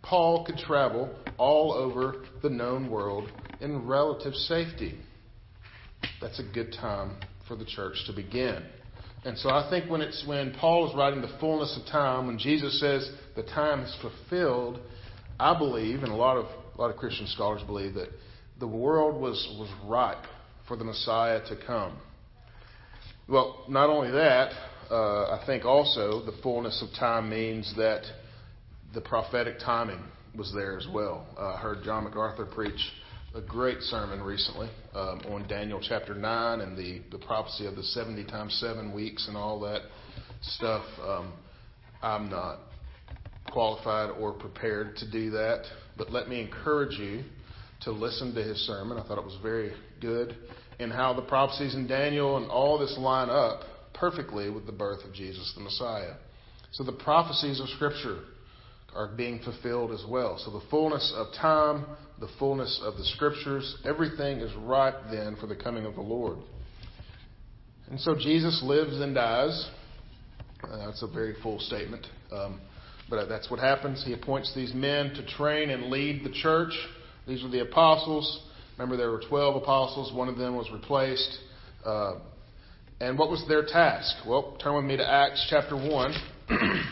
Paul 0.01 0.45
could 0.45 0.57
travel 0.57 1.13
all 1.37 1.73
over 1.73 2.25
the 2.41 2.49
known 2.49 2.89
world 2.89 3.29
in 3.59 3.85
relative 3.85 4.33
safety. 4.33 4.97
That's 6.21 6.39
a 6.39 6.53
good 6.53 6.73
time 6.73 7.17
for 7.47 7.55
the 7.55 7.65
church 7.65 8.03
to 8.07 8.13
begin. 8.13 8.63
And 9.25 9.37
so 9.37 9.49
I 9.49 9.69
think 9.69 9.89
when 9.89 9.99
it's 9.99 10.23
when 10.25 10.53
Paul 10.53 10.89
is 10.89 10.95
writing 10.95 11.21
the 11.21 11.37
fullness 11.41 11.77
of 11.77 11.91
time, 11.91 12.27
when 12.27 12.37
Jesus 12.37 12.79
says 12.79 13.09
the 13.35 13.43
time 13.43 13.81
is 13.81 13.97
fulfilled, 14.01 14.79
I 15.37 15.57
believe, 15.57 16.03
and 16.03 16.11
a 16.11 16.15
lot 16.15 16.37
of 16.37 16.45
a 16.77 16.81
lot 16.81 16.89
of 16.89 16.95
Christian 16.95 17.27
scholars 17.27 17.61
believe 17.63 17.95
that 17.95 18.07
the 18.59 18.67
world 18.67 19.21
was 19.21 19.35
was 19.59 19.69
ripe 19.85 20.25
for 20.69 20.77
the 20.77 20.85
Messiah 20.85 21.41
to 21.49 21.57
come. 21.67 21.97
Well, 23.27 23.65
not 23.67 23.89
only 23.89 24.11
that, 24.11 24.51
uh, 24.89 25.37
I 25.37 25.43
think 25.45 25.65
also 25.65 26.23
the 26.25 26.37
fullness 26.41 26.81
of 26.81 26.97
time 26.97 27.29
means 27.29 27.73
that 27.75 28.03
the 28.93 29.01
prophetic 29.01 29.59
timing 29.59 30.01
was 30.37 30.53
there 30.55 30.77
as 30.77 30.87
well. 30.93 31.27
Uh, 31.37 31.55
I 31.55 31.57
heard 31.57 31.83
John 31.83 32.05
MacArthur 32.05 32.45
preach 32.45 32.79
a 33.35 33.41
great 33.41 33.81
sermon 33.81 34.21
recently 34.21 34.69
um, 34.95 35.21
on 35.29 35.47
Daniel 35.47 35.79
chapter 35.81 36.15
9 36.15 36.61
and 36.61 36.77
the, 36.77 37.01
the 37.11 37.23
prophecy 37.23 37.65
of 37.65 37.75
the 37.75 37.83
70 37.83 38.25
times 38.25 38.57
7 38.59 38.93
weeks 38.93 39.27
and 39.27 39.35
all 39.35 39.59
that 39.59 39.81
stuff. 40.41 40.85
Um, 41.03 41.33
I'm 42.01 42.29
not 42.29 42.59
qualified 43.51 44.11
or 44.11 44.33
prepared 44.33 44.95
to 44.97 45.11
do 45.11 45.31
that, 45.31 45.65
but 45.97 46.11
let 46.11 46.29
me 46.29 46.41
encourage 46.41 46.97
you 46.97 47.23
to 47.81 47.91
listen 47.91 48.33
to 48.35 48.43
his 48.43 48.57
sermon. 48.67 48.97
I 48.97 49.07
thought 49.07 49.17
it 49.17 49.25
was 49.25 49.37
very 49.41 49.71
good, 50.01 50.35
and 50.79 50.91
how 50.91 51.13
the 51.13 51.21
prophecies 51.21 51.75
in 51.75 51.87
Daniel 51.87 52.37
and 52.37 52.49
all 52.49 52.77
this 52.77 52.97
line 52.97 53.29
up 53.29 53.63
perfectly 53.93 54.49
with 54.49 54.65
the 54.65 54.71
birth 54.71 55.03
of 55.05 55.13
Jesus 55.13 55.51
the 55.55 55.61
Messiah. 55.61 56.13
So 56.71 56.83
the 56.83 56.93
prophecies 56.93 57.59
of 57.59 57.67
Scripture 57.69 58.19
are 58.95 59.07
being 59.15 59.39
fulfilled 59.39 59.91
as 59.91 60.03
well. 60.07 60.41
So 60.43 60.51
the 60.51 60.65
fullness 60.69 61.13
of 61.15 61.27
time, 61.33 61.85
the 62.19 62.29
fullness 62.39 62.81
of 62.83 62.97
the 62.97 63.03
Scriptures, 63.03 63.77
everything 63.85 64.39
is 64.39 64.53
ripe 64.55 64.95
then 65.11 65.35
for 65.39 65.47
the 65.47 65.55
coming 65.55 65.85
of 65.85 65.95
the 65.95 66.01
Lord. 66.01 66.37
And 67.89 67.99
so 67.99 68.15
Jesus 68.15 68.61
lives 68.63 68.99
and 68.99 69.15
dies. 69.15 69.69
Uh, 70.63 70.85
that's 70.85 71.03
a 71.03 71.07
very 71.07 71.35
full 71.41 71.59
statement. 71.59 72.05
Um, 72.31 72.61
but 73.09 73.27
that's 73.27 73.49
what 73.49 73.59
happens. 73.59 74.03
He 74.05 74.13
appoints 74.13 74.53
these 74.55 74.73
men 74.73 75.13
to 75.15 75.25
train 75.25 75.71
and 75.71 75.85
lead 75.85 76.23
the 76.23 76.31
church. 76.31 76.71
These 77.27 77.43
are 77.43 77.49
the 77.49 77.61
apostles. 77.61 78.43
Remember, 78.79 78.95
there 78.95 79.11
were 79.11 79.21
12 79.27 79.57
apostles. 79.57 80.13
One 80.13 80.29
of 80.29 80.37
them 80.37 80.55
was 80.55 80.71
replaced. 80.71 81.37
Uh, 81.85 82.19
and 83.01 83.19
what 83.19 83.29
was 83.29 83.43
their 83.45 83.65
task? 83.65 84.15
Well, 84.25 84.55
turn 84.63 84.73
with 84.73 84.85
me 84.85 84.95
to 84.95 85.05
Acts 85.05 85.45
chapter 85.49 85.75
1. 85.75 86.13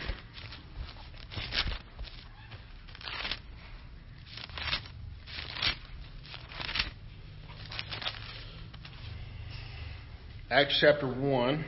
Acts 10.52 10.78
chapter 10.82 11.08
1, 11.08 11.64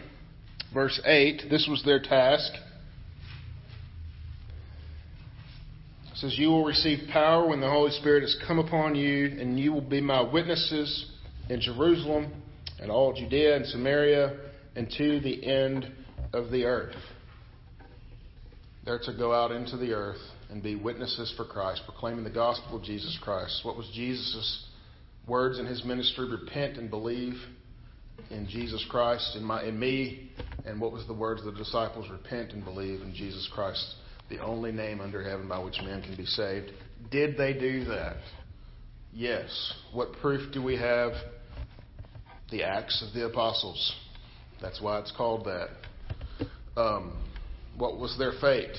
verse 0.74 1.00
8. 1.06 1.44
This 1.50 1.66
was 1.70 1.82
their 1.86 2.02
task. 2.02 2.52
It 6.09 6.09
says, 6.20 6.38
You 6.38 6.50
will 6.50 6.66
receive 6.66 7.10
power 7.12 7.48
when 7.48 7.62
the 7.62 7.70
Holy 7.70 7.92
Spirit 7.92 8.22
has 8.22 8.36
come 8.48 8.60
upon 8.60 8.96
you, 8.96 9.26
and 9.40 9.60
you 9.60 9.72
will 9.72 9.82
be 9.82 10.02
my 10.02 10.22
witnesses 10.22 11.12
in 11.50 11.62
Jerusalem 11.62 12.32
and 12.80 12.92
all 12.92 13.14
Judea 13.14 13.56
and 13.56 13.66
Samaria 13.66 14.38
and 14.76 14.90
to 14.98 15.20
the 15.20 15.46
end 15.46 15.92
of 16.34 16.52
the 16.52 16.66
earth. 16.66 16.96
They're 18.86 19.00
to 19.00 19.14
go 19.18 19.34
out 19.34 19.52
into 19.52 19.78
the 19.78 19.94
earth 19.94 20.22
and 20.50 20.64
be 20.64 20.76
witnesses 20.76 21.34
for 21.38 21.46
Christ, 21.46 21.82
proclaiming 21.86 22.24
the 22.24 22.30
gospel 22.30 22.78
of 22.78 22.84
Jesus 22.84 23.18
Christ. 23.22 23.62
What 23.64 23.78
was 23.78 23.90
Jesus' 23.94 24.66
words 25.28 25.60
in 25.60 25.66
his 25.66 25.84
ministry? 25.84 26.30
Repent 26.30 26.78
and 26.78 26.90
believe 26.90 27.36
in 28.32 28.48
Jesus 28.48 28.86
Christ, 28.90 29.36
in, 29.36 29.44
my, 29.44 29.64
in 29.64 29.80
me. 29.80 30.32
And 30.66 30.82
what 30.82 30.92
was 30.92 31.06
the 31.08 31.14
words 31.14 31.46
of 31.46 31.54
the 31.54 31.60
disciples? 31.60 32.10
Repent 32.10 32.54
and 32.54 32.64
believe 32.64 33.02
in 33.02 33.14
Jesus 33.14 33.50
Christ, 33.54 33.96
the 34.30 34.40
only 34.40 34.72
name 34.72 35.02
under 35.02 35.24
heaven 35.24 35.48
by 35.48 35.60
which 35.60 35.80
men 35.84 36.02
can 36.02 36.16
be 36.16 36.26
saved. 36.26 36.72
Did 37.12 37.38
they 37.38 37.54
do 37.54 37.86
that? 37.86 38.18
Yes. 39.14 39.74
What 39.94 40.14
proof 40.22 40.52
do 40.54 40.62
we 40.62 40.78
have? 40.78 41.14
The 42.52 42.64
Acts 42.64 43.04
of 43.08 43.14
the 43.14 43.26
Apostles. 43.26 43.96
That's 44.62 44.82
why 44.82 45.00
it's 45.00 45.12
called 45.16 45.46
that. 45.46 45.70
Um, 46.76 47.18
what 47.78 47.98
was 47.98 48.18
their 48.18 48.34
fate? 48.40 48.76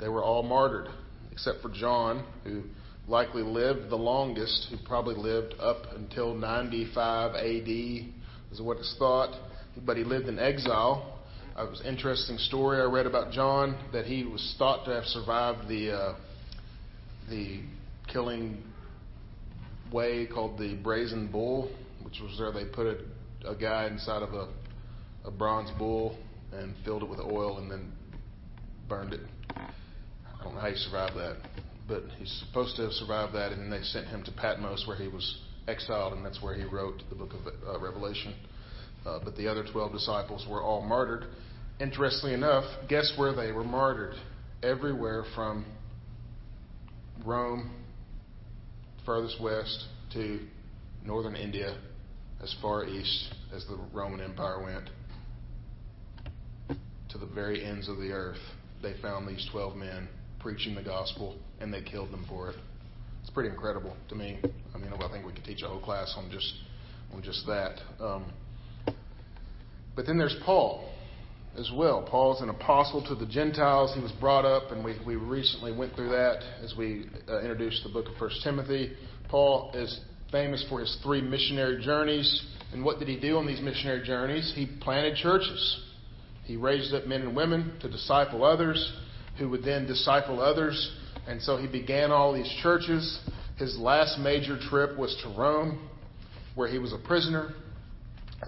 They 0.00 0.08
were 0.08 0.22
all 0.22 0.42
martyred, 0.42 0.88
except 1.32 1.60
for 1.60 1.70
John, 1.70 2.24
who 2.44 2.62
likely 3.08 3.42
lived 3.42 3.90
the 3.90 3.96
longest, 3.96 4.68
who 4.70 4.76
probably 4.86 5.16
lived 5.16 5.54
up 5.58 5.92
until 5.96 6.34
95 6.34 7.34
AD, 7.34 7.68
is 7.68 8.60
what 8.60 8.78
is 8.78 8.94
thought. 8.98 9.34
But 9.84 9.96
he 9.96 10.04
lived 10.04 10.28
in 10.28 10.38
exile. 10.38 11.17
It 11.58 11.68
was 11.68 11.80
an 11.80 11.86
interesting 11.86 12.38
story 12.38 12.80
I 12.80 12.84
read 12.84 13.06
about 13.06 13.32
John 13.32 13.76
that 13.92 14.06
he 14.06 14.24
was 14.24 14.54
thought 14.58 14.84
to 14.84 14.92
have 14.92 15.04
survived 15.04 15.68
the 15.68 15.90
uh, 15.90 16.14
the 17.28 17.62
killing 18.12 18.62
way 19.92 20.26
called 20.26 20.58
the 20.58 20.76
Brazen 20.76 21.30
Bull, 21.32 21.70
which 22.02 22.20
was 22.20 22.38
where 22.38 22.52
they 22.52 22.64
put 22.64 22.86
a, 22.86 23.50
a 23.50 23.56
guy 23.56 23.88
inside 23.88 24.22
of 24.22 24.34
a, 24.34 24.48
a 25.24 25.30
bronze 25.30 25.70
bull 25.78 26.16
and 26.52 26.74
filled 26.84 27.02
it 27.02 27.08
with 27.08 27.18
oil 27.18 27.58
and 27.58 27.70
then 27.70 27.92
burned 28.88 29.12
it. 29.12 29.20
I 29.56 30.44
don't 30.44 30.54
know 30.54 30.60
how 30.60 30.70
he 30.70 30.76
survived 30.76 31.16
that 31.16 31.36
but 31.88 32.02
he's 32.18 32.44
supposed 32.46 32.76
to 32.76 32.82
have 32.82 32.92
survived 32.92 33.34
that, 33.34 33.50
and 33.50 33.62
then 33.62 33.70
they 33.70 33.82
sent 33.82 34.06
him 34.06 34.22
to 34.22 34.32
Patmos 34.32 34.86
where 34.86 34.96
he 34.96 35.08
was 35.08 35.40
exiled, 35.66 36.12
and 36.12 36.24
that's 36.24 36.42
where 36.42 36.54
he 36.54 36.64
wrote 36.64 37.02
the 37.08 37.14
book 37.14 37.32
of 37.32 37.46
uh, 37.66 37.80
Revelation. 37.80 38.34
Uh, 39.06 39.18
but 39.24 39.34
the 39.36 39.48
other 39.48 39.64
12 39.72 39.92
disciples 39.92 40.46
were 40.48 40.62
all 40.62 40.82
martyred. 40.82 41.24
Interestingly 41.80 42.34
enough, 42.34 42.64
guess 42.88 43.12
where 43.16 43.34
they 43.34 43.52
were 43.52 43.62
martyred? 43.62 44.14
Everywhere 44.62 45.24
from 45.34 45.64
Rome 47.24 47.70
furthest 49.06 49.40
west 49.40 49.86
to 50.12 50.40
northern 51.04 51.34
India, 51.34 51.78
as 52.42 52.54
far 52.60 52.84
east 52.84 53.32
as 53.54 53.64
the 53.66 53.78
Roman 53.94 54.20
Empire 54.20 54.62
went, 54.62 54.90
to 57.08 57.16
the 57.16 57.26
very 57.26 57.64
ends 57.64 57.88
of 57.88 57.96
the 57.96 58.10
earth, 58.10 58.36
they 58.82 58.92
found 59.00 59.26
these 59.26 59.48
12 59.50 59.76
men 59.76 60.08
preaching 60.40 60.74
the 60.74 60.82
gospel 60.82 61.38
and 61.60 61.72
they 61.72 61.80
killed 61.80 62.10
them 62.10 62.26
for 62.28 62.50
it. 62.50 62.56
It's 63.22 63.30
pretty 63.30 63.48
incredible 63.48 63.96
to 64.08 64.14
me. 64.14 64.38
I 64.74 64.78
mean, 64.78 64.92
I 64.92 65.12
think 65.12 65.24
we 65.24 65.32
could 65.32 65.44
teach 65.44 65.62
a 65.62 65.68
whole 65.68 65.80
class 65.80 66.12
on 66.16 66.30
just 66.30 66.52
on 67.14 67.22
just 67.22 67.46
that. 67.46 67.78
Um, 67.98 68.26
but 69.96 70.06
then 70.06 70.18
there's 70.18 70.36
Paul 70.44 70.92
as 71.58 71.70
well. 71.74 72.06
Paul's 72.08 72.40
an 72.40 72.48
apostle 72.48 73.04
to 73.06 73.14
the 73.14 73.26
Gentiles. 73.26 73.92
He 73.94 74.00
was 74.00 74.12
brought 74.12 74.44
up, 74.44 74.70
and 74.70 74.84
we, 74.84 74.96
we 75.06 75.16
recently 75.16 75.72
went 75.72 75.94
through 75.94 76.10
that 76.10 76.42
as 76.62 76.74
we 76.76 77.06
uh, 77.28 77.40
introduced 77.40 77.82
the 77.82 77.90
book 77.90 78.06
of 78.06 78.14
First 78.16 78.42
Timothy. 78.44 78.92
Paul 79.28 79.72
is 79.74 80.00
famous 80.30 80.64
for 80.68 80.80
his 80.80 80.96
three 81.02 81.20
missionary 81.20 81.82
journeys. 81.82 82.46
And 82.72 82.84
what 82.84 82.98
did 82.98 83.08
he 83.08 83.18
do 83.18 83.38
on 83.38 83.46
these 83.46 83.60
missionary 83.60 84.06
journeys? 84.06 84.52
He 84.54 84.66
planted 84.80 85.16
churches. 85.16 85.80
He 86.44 86.56
raised 86.56 86.94
up 86.94 87.06
men 87.06 87.22
and 87.22 87.34
women 87.34 87.72
to 87.80 87.90
disciple 87.90 88.44
others, 88.44 88.92
who 89.38 89.48
would 89.50 89.64
then 89.64 89.86
disciple 89.86 90.40
others. 90.40 90.92
And 91.26 91.42
so 91.42 91.56
he 91.56 91.66
began 91.66 92.10
all 92.10 92.32
these 92.32 92.50
churches. 92.62 93.20
His 93.56 93.76
last 93.78 94.18
major 94.18 94.58
trip 94.70 94.96
was 94.96 95.16
to 95.22 95.34
Rome, 95.38 95.88
where 96.54 96.68
he 96.68 96.78
was 96.78 96.92
a 96.92 96.98
prisoner. 96.98 97.54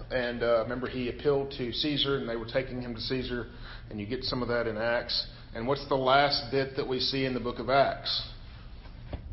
And 0.09 0.41
uh, 0.41 0.63
remember, 0.63 0.87
he 0.87 1.09
appealed 1.09 1.53
to 1.57 1.71
Caesar, 1.71 2.17
and 2.17 2.27
they 2.27 2.35
were 2.35 2.45
taking 2.45 2.81
him 2.81 2.95
to 2.95 3.01
Caesar. 3.01 3.47
And 3.89 3.99
you 3.99 4.05
get 4.05 4.23
some 4.23 4.41
of 4.41 4.47
that 4.47 4.67
in 4.67 4.77
Acts. 4.77 5.27
And 5.53 5.67
what's 5.67 5.87
the 5.89 5.95
last 5.95 6.49
bit 6.51 6.75
that 6.77 6.87
we 6.87 6.99
see 6.99 7.25
in 7.25 7.33
the 7.33 7.39
book 7.39 7.59
of 7.59 7.69
Acts? 7.69 8.29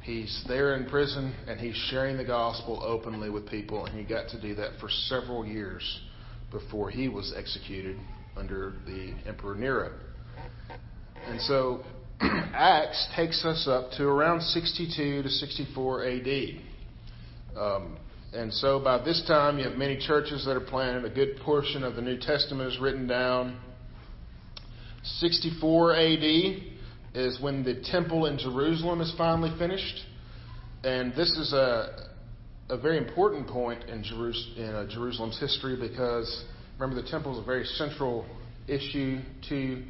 He's 0.02 0.44
there 0.48 0.74
in 0.74 0.88
prison, 0.88 1.34
and 1.46 1.60
he's 1.60 1.76
sharing 1.90 2.16
the 2.16 2.24
gospel 2.24 2.82
openly 2.84 3.30
with 3.30 3.48
people. 3.48 3.86
And 3.86 3.96
he 3.96 4.04
got 4.04 4.28
to 4.30 4.40
do 4.40 4.54
that 4.56 4.80
for 4.80 4.88
several 4.88 5.46
years 5.46 6.00
before 6.50 6.90
he 6.90 7.08
was 7.08 7.32
executed 7.36 7.96
under 8.36 8.74
the 8.86 9.14
Emperor 9.26 9.54
Nero. 9.54 9.92
And 11.26 11.40
so 11.42 11.84
Acts 12.20 13.06
takes 13.14 13.44
us 13.44 13.68
up 13.68 13.90
to 13.92 14.04
around 14.04 14.40
62 14.40 15.22
to 15.22 15.28
64 15.28 16.04
AD. 16.04 16.28
Um, 17.56 17.98
and 18.38 18.54
so 18.54 18.78
by 18.78 19.02
this 19.02 19.20
time, 19.26 19.58
you 19.58 19.64
have 19.64 19.76
many 19.76 19.98
churches 19.98 20.44
that 20.44 20.56
are 20.56 20.60
planted. 20.60 21.04
A 21.04 21.12
good 21.12 21.38
portion 21.38 21.82
of 21.82 21.96
the 21.96 22.02
New 22.02 22.16
Testament 22.16 22.72
is 22.72 22.78
written 22.78 23.08
down. 23.08 23.58
64 25.02 25.96
AD 25.96 26.22
is 27.14 27.40
when 27.40 27.64
the 27.64 27.82
temple 27.90 28.26
in 28.26 28.38
Jerusalem 28.38 29.00
is 29.00 29.12
finally 29.18 29.52
finished. 29.58 30.04
And 30.84 31.12
this 31.16 31.32
is 31.32 31.52
a, 31.52 32.10
a 32.68 32.78
very 32.78 32.98
important 32.98 33.48
point 33.48 33.82
in, 33.88 34.04
Jerus- 34.04 34.56
in 34.56 34.72
uh, 34.72 34.86
Jerusalem's 34.88 35.40
history 35.40 35.74
because 35.74 36.44
remember, 36.78 37.02
the 37.02 37.08
temple 37.08 37.32
is 37.32 37.42
a 37.42 37.44
very 37.44 37.64
central 37.64 38.24
issue 38.68 39.18
to 39.48 39.82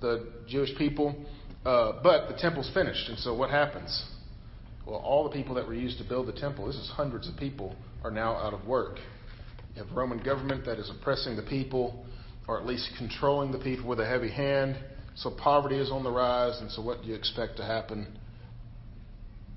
the 0.00 0.28
Jewish 0.46 0.70
people. 0.78 1.26
Uh, 1.64 2.00
but 2.04 2.28
the 2.28 2.36
temple's 2.40 2.70
finished, 2.72 3.08
and 3.08 3.18
so 3.18 3.34
what 3.34 3.50
happens? 3.50 4.04
Well, 4.86 5.00
all 5.00 5.24
the 5.24 5.30
people 5.30 5.56
that 5.56 5.66
were 5.66 5.74
used 5.74 5.98
to 5.98 6.04
build 6.04 6.28
the 6.28 6.32
temple, 6.32 6.66
this 6.66 6.76
is 6.76 6.88
hundreds 6.94 7.28
of 7.28 7.36
people, 7.36 7.74
are 8.04 8.10
now 8.10 8.36
out 8.36 8.54
of 8.54 8.64
work. 8.66 8.98
You 9.74 9.82
have 9.82 9.92
Roman 9.94 10.22
government 10.22 10.64
that 10.64 10.78
is 10.78 10.88
oppressing 10.88 11.34
the 11.34 11.42
people, 11.42 12.06
or 12.46 12.60
at 12.60 12.66
least 12.66 12.88
controlling 12.96 13.50
the 13.50 13.58
people 13.58 13.88
with 13.88 13.98
a 13.98 14.06
heavy 14.06 14.30
hand. 14.30 14.78
So 15.16 15.30
poverty 15.30 15.76
is 15.76 15.90
on 15.90 16.04
the 16.04 16.10
rise, 16.10 16.60
and 16.60 16.70
so 16.70 16.82
what 16.82 17.02
do 17.02 17.08
you 17.08 17.16
expect 17.16 17.56
to 17.56 17.64
happen? 17.64 18.16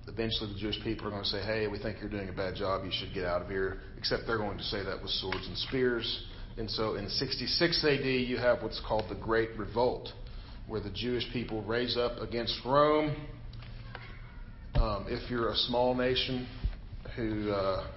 Eventually, 0.07 0.51
the 0.51 0.59
Jewish 0.59 0.81
people 0.83 1.07
are 1.07 1.11
going 1.11 1.23
to 1.23 1.29
say, 1.29 1.41
"Hey, 1.41 1.67
we 1.67 1.77
think 1.77 1.97
you're 2.01 2.09
doing 2.09 2.29
a 2.29 2.33
bad 2.33 2.55
job. 2.55 2.83
You 2.83 2.91
should 2.91 3.13
get 3.13 3.25
out 3.25 3.43
of 3.43 3.49
here." 3.49 3.81
Except 3.99 4.25
they're 4.25 4.39
going 4.39 4.57
to 4.57 4.63
say 4.63 4.83
that 4.83 4.99
with 4.99 5.11
swords 5.11 5.45
and 5.45 5.55
spears. 5.55 6.25
And 6.57 6.69
so, 6.71 6.95
in 6.95 7.07
66 7.07 7.85
AD, 7.85 8.05
you 8.05 8.37
have 8.37 8.63
what's 8.63 8.79
called 8.79 9.05
the 9.07 9.15
Great 9.15 9.55
Revolt, 9.55 10.11
where 10.67 10.81
the 10.81 10.89
Jewish 10.89 11.31
people 11.31 11.61
raise 11.61 11.95
up 11.95 12.17
against 12.17 12.65
Rome 12.65 13.15
um, 14.75 15.05
if 15.09 15.29
you're 15.29 15.49
a 15.49 15.55
small 15.55 15.95
nation 15.95 16.47
who 17.15 17.51
uh, 17.51 17.87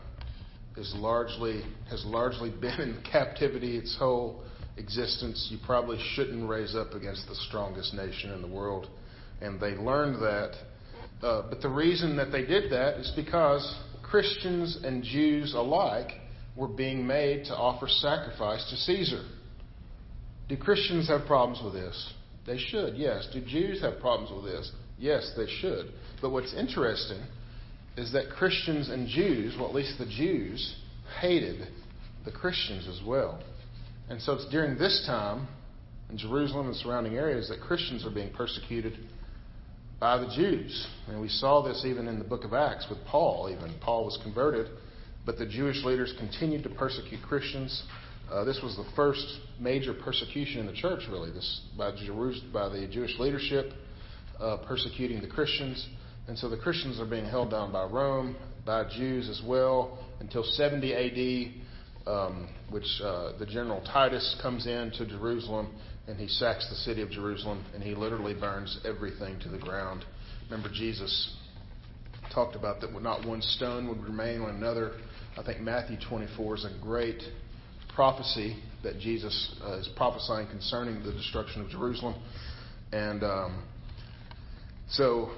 is 0.76 0.92
largely 0.96 1.62
has 1.90 2.04
largely 2.04 2.50
been 2.60 2.80
in 2.80 3.02
captivity 3.10 3.76
its 3.76 3.96
whole 3.98 4.42
existence, 4.76 5.48
you 5.50 5.58
probably 5.64 5.98
shouldn't 6.14 6.48
raise 6.48 6.74
up 6.74 6.92
against 6.94 7.28
the 7.28 7.34
strongest 7.34 7.94
nation 7.94 8.30
in 8.30 8.42
the 8.42 8.48
world. 8.48 8.88
And 9.40 9.60
they 9.60 9.72
learned 9.72 10.16
that. 10.22 10.54
Uh, 11.22 11.42
but 11.48 11.60
the 11.60 11.68
reason 11.68 12.16
that 12.16 12.32
they 12.32 12.44
did 12.44 12.70
that 12.72 12.98
is 12.98 13.12
because 13.14 13.76
Christians 14.02 14.78
and 14.82 15.02
Jews 15.02 15.54
alike 15.54 16.10
were 16.56 16.68
being 16.68 17.06
made 17.06 17.44
to 17.46 17.54
offer 17.56 17.86
sacrifice 17.88 18.68
to 18.70 18.76
Caesar. 18.76 19.24
Do 20.48 20.56
Christians 20.56 21.08
have 21.08 21.26
problems 21.26 21.62
with 21.64 21.74
this? 21.74 22.12
They 22.46 22.58
should, 22.58 22.96
yes. 22.96 23.28
Do 23.32 23.40
Jews 23.40 23.80
have 23.82 24.00
problems 24.00 24.30
with 24.34 24.52
this? 24.52 24.70
Yes, 25.02 25.32
they 25.36 25.48
should. 25.60 25.92
But 26.20 26.30
what's 26.30 26.54
interesting 26.54 27.20
is 27.96 28.12
that 28.12 28.30
Christians 28.30 28.88
and 28.88 29.08
Jews, 29.08 29.56
well, 29.58 29.68
at 29.68 29.74
least 29.74 29.98
the 29.98 30.06
Jews, 30.06 30.76
hated 31.20 31.66
the 32.24 32.30
Christians 32.30 32.86
as 32.86 33.04
well. 33.04 33.42
And 34.08 34.22
so 34.22 34.34
it's 34.34 34.48
during 34.48 34.78
this 34.78 35.02
time 35.04 35.48
in 36.08 36.18
Jerusalem 36.18 36.68
and 36.68 36.76
surrounding 36.76 37.16
areas 37.16 37.48
that 37.48 37.60
Christians 37.60 38.06
are 38.06 38.14
being 38.14 38.32
persecuted 38.32 38.96
by 39.98 40.18
the 40.18 40.32
Jews. 40.36 40.86
And 41.08 41.20
we 41.20 41.28
saw 41.28 41.62
this 41.62 41.84
even 41.84 42.06
in 42.06 42.20
the 42.20 42.24
book 42.24 42.44
of 42.44 42.54
Acts 42.54 42.86
with 42.88 43.04
Paul, 43.04 43.52
even. 43.52 43.74
Paul 43.80 44.04
was 44.04 44.20
converted, 44.22 44.68
but 45.26 45.36
the 45.36 45.46
Jewish 45.46 45.82
leaders 45.84 46.14
continued 46.16 46.62
to 46.62 46.68
persecute 46.70 47.22
Christians. 47.22 47.82
Uh, 48.30 48.44
this 48.44 48.60
was 48.62 48.76
the 48.76 48.86
first 48.94 49.26
major 49.58 49.94
persecution 49.94 50.60
in 50.60 50.66
the 50.66 50.72
church, 50.72 51.02
really, 51.10 51.32
this 51.32 51.62
by, 51.76 51.90
Jerus- 51.90 52.52
by 52.52 52.68
the 52.68 52.86
Jewish 52.86 53.18
leadership 53.18 53.72
uh, 54.42 54.56
persecuting 54.66 55.20
the 55.20 55.28
Christians. 55.28 55.88
And 56.28 56.38
so 56.38 56.48
the 56.48 56.56
Christians 56.56 57.00
are 57.00 57.06
being 57.06 57.24
held 57.24 57.50
down 57.50 57.72
by 57.72 57.84
Rome, 57.84 58.36
by 58.66 58.84
Jews 58.84 59.28
as 59.28 59.42
well, 59.46 59.98
until 60.20 60.42
70 60.44 60.94
AD, 60.94 62.12
um, 62.12 62.48
which 62.70 62.86
uh, 63.02 63.38
the 63.38 63.46
general 63.46 63.80
Titus 63.80 64.36
comes 64.42 64.66
in 64.66 64.90
to 64.98 65.06
Jerusalem 65.06 65.74
and 66.08 66.18
he 66.18 66.26
sacks 66.26 66.68
the 66.68 66.76
city 66.76 67.02
of 67.02 67.10
Jerusalem 67.10 67.64
and 67.74 67.82
he 67.82 67.94
literally 67.94 68.34
burns 68.34 68.78
everything 68.84 69.38
to 69.40 69.48
the 69.48 69.58
ground. 69.58 70.04
Remember, 70.50 70.68
Jesus 70.72 71.36
talked 72.34 72.56
about 72.56 72.80
that 72.80 73.02
not 73.02 73.26
one 73.26 73.42
stone 73.42 73.88
would 73.88 74.02
remain 74.02 74.40
on 74.40 74.50
another. 74.56 74.92
I 75.38 75.42
think 75.42 75.60
Matthew 75.60 75.96
24 76.08 76.56
is 76.56 76.64
a 76.64 76.82
great 76.82 77.22
prophecy 77.94 78.56
that 78.82 78.98
Jesus 78.98 79.54
uh, 79.64 79.78
is 79.78 79.88
prophesying 79.96 80.48
concerning 80.48 81.02
the 81.04 81.12
destruction 81.12 81.62
of 81.62 81.68
Jerusalem. 81.68 82.20
And 82.92 83.22
um, 83.22 83.62
so 84.92 85.30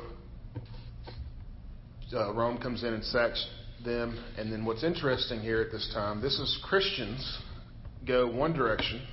uh, 2.12 2.32
Rome 2.32 2.58
comes 2.58 2.82
in 2.82 2.92
and 2.92 3.04
sacks 3.04 3.46
them. 3.84 4.18
And 4.36 4.52
then 4.52 4.64
what's 4.64 4.82
interesting 4.82 5.40
here 5.40 5.60
at 5.60 5.70
this 5.70 5.88
time, 5.94 6.20
this 6.20 6.40
is 6.40 6.58
Christians 6.64 7.38
go 8.04 8.26
one 8.26 8.52
direction. 8.52 9.06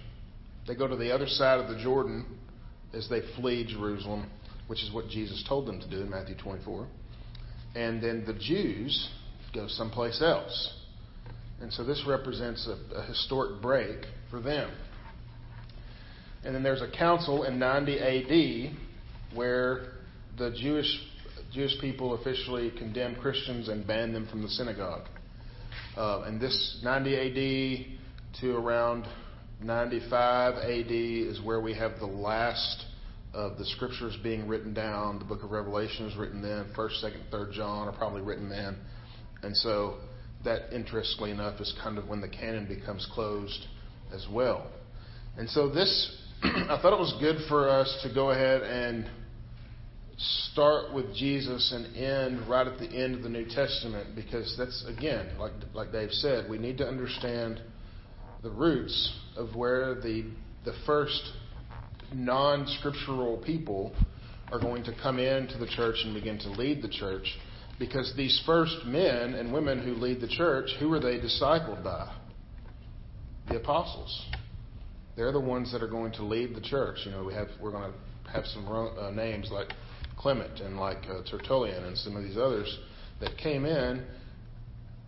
They 0.68 0.74
go 0.74 0.88
to 0.88 0.96
the 0.96 1.14
other 1.14 1.28
side 1.28 1.60
of 1.60 1.70
the 1.70 1.82
Jordan 1.82 2.26
as 2.92 3.08
they 3.08 3.22
flee 3.36 3.68
Jerusalem, 3.68 4.32
which 4.66 4.82
is 4.82 4.92
what 4.92 5.10
Jesus 5.10 5.46
told 5.48 5.68
them 5.68 5.80
to 5.80 5.88
do 5.88 6.02
in 6.02 6.10
Matthew 6.10 6.36
24. 6.36 6.88
And 7.76 8.02
then 8.02 8.24
the 8.26 8.34
Jews 8.34 9.10
go 9.54 9.68
someplace 9.68 10.24
else. 10.24 10.74
And 11.62 11.72
so 11.72 11.84
this 11.84 12.04
represents 12.08 12.68
a, 12.68 12.96
a 12.96 13.04
historic 13.04 13.62
break 13.62 14.06
for 14.32 14.42
them. 14.42 14.72
And 16.44 16.56
then 16.56 16.64
there's 16.64 16.82
a 16.82 16.90
council 16.90 17.44
in 17.44 17.60
90 17.60 18.00
AD 18.00 19.36
where 19.36 20.01
the 20.38 20.52
Jewish 20.52 20.88
Jewish 21.52 21.80
people 21.82 22.13
officially 22.13 22.72
condemned 22.78 23.17
Christians 23.20 23.67
and 23.67 23.86
banned 23.86 24.15
them 24.15 24.28
from 24.28 24.41
the 24.41 24.48
synagogue. 24.48 25.08
Uh, 25.98 26.22
and 26.22 26.39
this 26.39 26.80
90 26.84 27.15
AD 27.17 28.39
to 28.39 28.56
around 28.56 29.06
95 29.62 30.56
AD 30.56 30.91
is 30.91 31.41
where 31.41 31.60
we 31.60 31.74
have 31.74 32.00
the 32.00 32.06
last 32.06 32.86
of 33.34 33.58
the 33.58 33.65
scriptures 33.65 34.17
being 34.24 34.48
written 34.48 34.74
down. 34.74 35.20
The 35.20 35.26
book 35.26 35.44
of 35.44 35.52
Revelation 35.52 36.06
is 36.06 36.17
written 36.17 36.41
then. 36.41 36.72
First, 36.76 37.02
Second, 37.02 37.24
Third 37.32 37.52
John 37.52 37.88
are 37.88 37.94
probably 37.94 38.22
written 38.22 38.50
then. 38.50 38.78
And 39.44 39.56
so 39.56 39.98
that, 40.46 40.74
interestingly 40.74 41.32
enough, 41.32 41.60
is 41.60 41.74
kind 41.84 41.98
of 41.98 42.08
when 42.08 42.22
the 42.22 42.30
canon 42.30 42.65
becomes 42.65 43.08
closed 43.13 43.65
as 44.13 44.26
well. 44.32 44.67
And 45.38 45.50
so 45.50 45.70
this, 45.70 46.17
I 46.44 46.80
thought 46.82 46.94
it 46.94 47.00
was 47.00 47.15
good 47.20 47.38
for 47.48 47.70
us 47.70 48.00
to 48.04 48.13
go 48.13 48.32
ahead 48.32 48.62
and 48.62 49.10
start 50.52 50.94
with 50.94 51.16
Jesus 51.16 51.72
and 51.74 51.96
end 51.96 52.48
right 52.48 52.68
at 52.68 52.78
the 52.78 52.86
end 52.86 53.16
of 53.16 53.24
the 53.24 53.30
New 53.30 53.46
Testament 53.46 54.16
because 54.16 54.56
that's 54.58 54.86
again, 54.88 55.38
like 55.40 55.54
like 55.74 55.92
Dave 55.92 56.12
said, 56.12 56.50
we 56.50 56.58
need 56.58 56.78
to 56.80 56.88
understand 56.88 57.62
the 58.44 58.52
roots 58.52 59.20
of 59.36 59.56
where 59.56 59.96
the 59.96 60.32
the 60.66 60.74
first 60.86 61.22
non-scriptural 62.14 63.38
people 63.38 63.94
are 64.52 64.60
going 64.60 64.84
to 64.84 64.94
come 65.02 65.18
into 65.18 65.58
the 65.58 65.68
church 65.68 65.96
and 66.04 66.14
begin 66.14 66.38
to 66.38 66.50
lead 66.52 66.82
the 66.82 66.90
church 66.90 67.38
Because 67.82 68.14
these 68.16 68.40
first 68.46 68.86
men 68.86 69.34
and 69.34 69.52
women 69.52 69.82
who 69.82 69.94
lead 69.96 70.22
the 70.22 70.28
church, 70.28 70.70
who 70.80 70.94
are 70.94 71.00
they 71.00 71.20
discipled 71.20 71.84
by? 71.84 72.14
The 73.48 73.56
apostles. 73.56 74.28
They're 75.16 75.32
the 75.32 75.40
ones 75.40 75.72
that 75.72 75.82
are 75.82 75.88
going 75.88 76.12
to 76.14 76.24
lead 76.24 76.56
the 76.56 76.62
church. 76.62 77.00
You 77.06 77.12
know, 77.12 77.24
we 77.24 77.34
have 77.34 77.48
we're 77.60 77.72
going 77.72 77.92
to 77.92 78.32
have 78.32 78.46
some 78.46 78.68
uh, 78.68 79.10
names 79.10 79.50
like 79.52 79.74
Clement 80.22 80.60
and 80.60 80.78
like 80.78 81.04
uh, 81.10 81.22
Tertullian 81.30 81.84
and 81.84 81.98
some 81.98 82.16
of 82.16 82.24
these 82.24 82.38
others 82.38 82.80
that 83.20 83.38
came 83.38 83.66
in. 83.66 84.06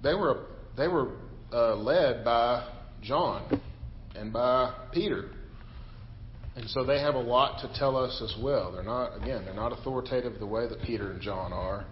They 0.01 0.13
were 0.13 0.45
they 0.75 0.87
were 0.87 1.11
uh, 1.51 1.75
led 1.75 2.25
by 2.25 2.67
John 3.01 3.61
and 4.15 4.33
by 4.33 4.73
Peter. 4.91 5.29
And 6.55 6.69
so 6.69 6.83
they 6.83 6.99
have 6.99 7.15
a 7.15 7.19
lot 7.19 7.59
to 7.61 7.79
tell 7.79 7.97
us 7.97 8.21
as 8.23 8.41
well. 8.41 8.71
They're 8.71 8.83
not, 8.83 9.15
again, 9.21 9.43
they're 9.45 9.55
not 9.55 9.71
authoritative 9.71 10.39
the 10.39 10.45
way 10.45 10.67
that 10.67 10.81
Peter 10.83 11.11
and 11.11 11.19
John 11.19 11.51
are, 11.51 11.85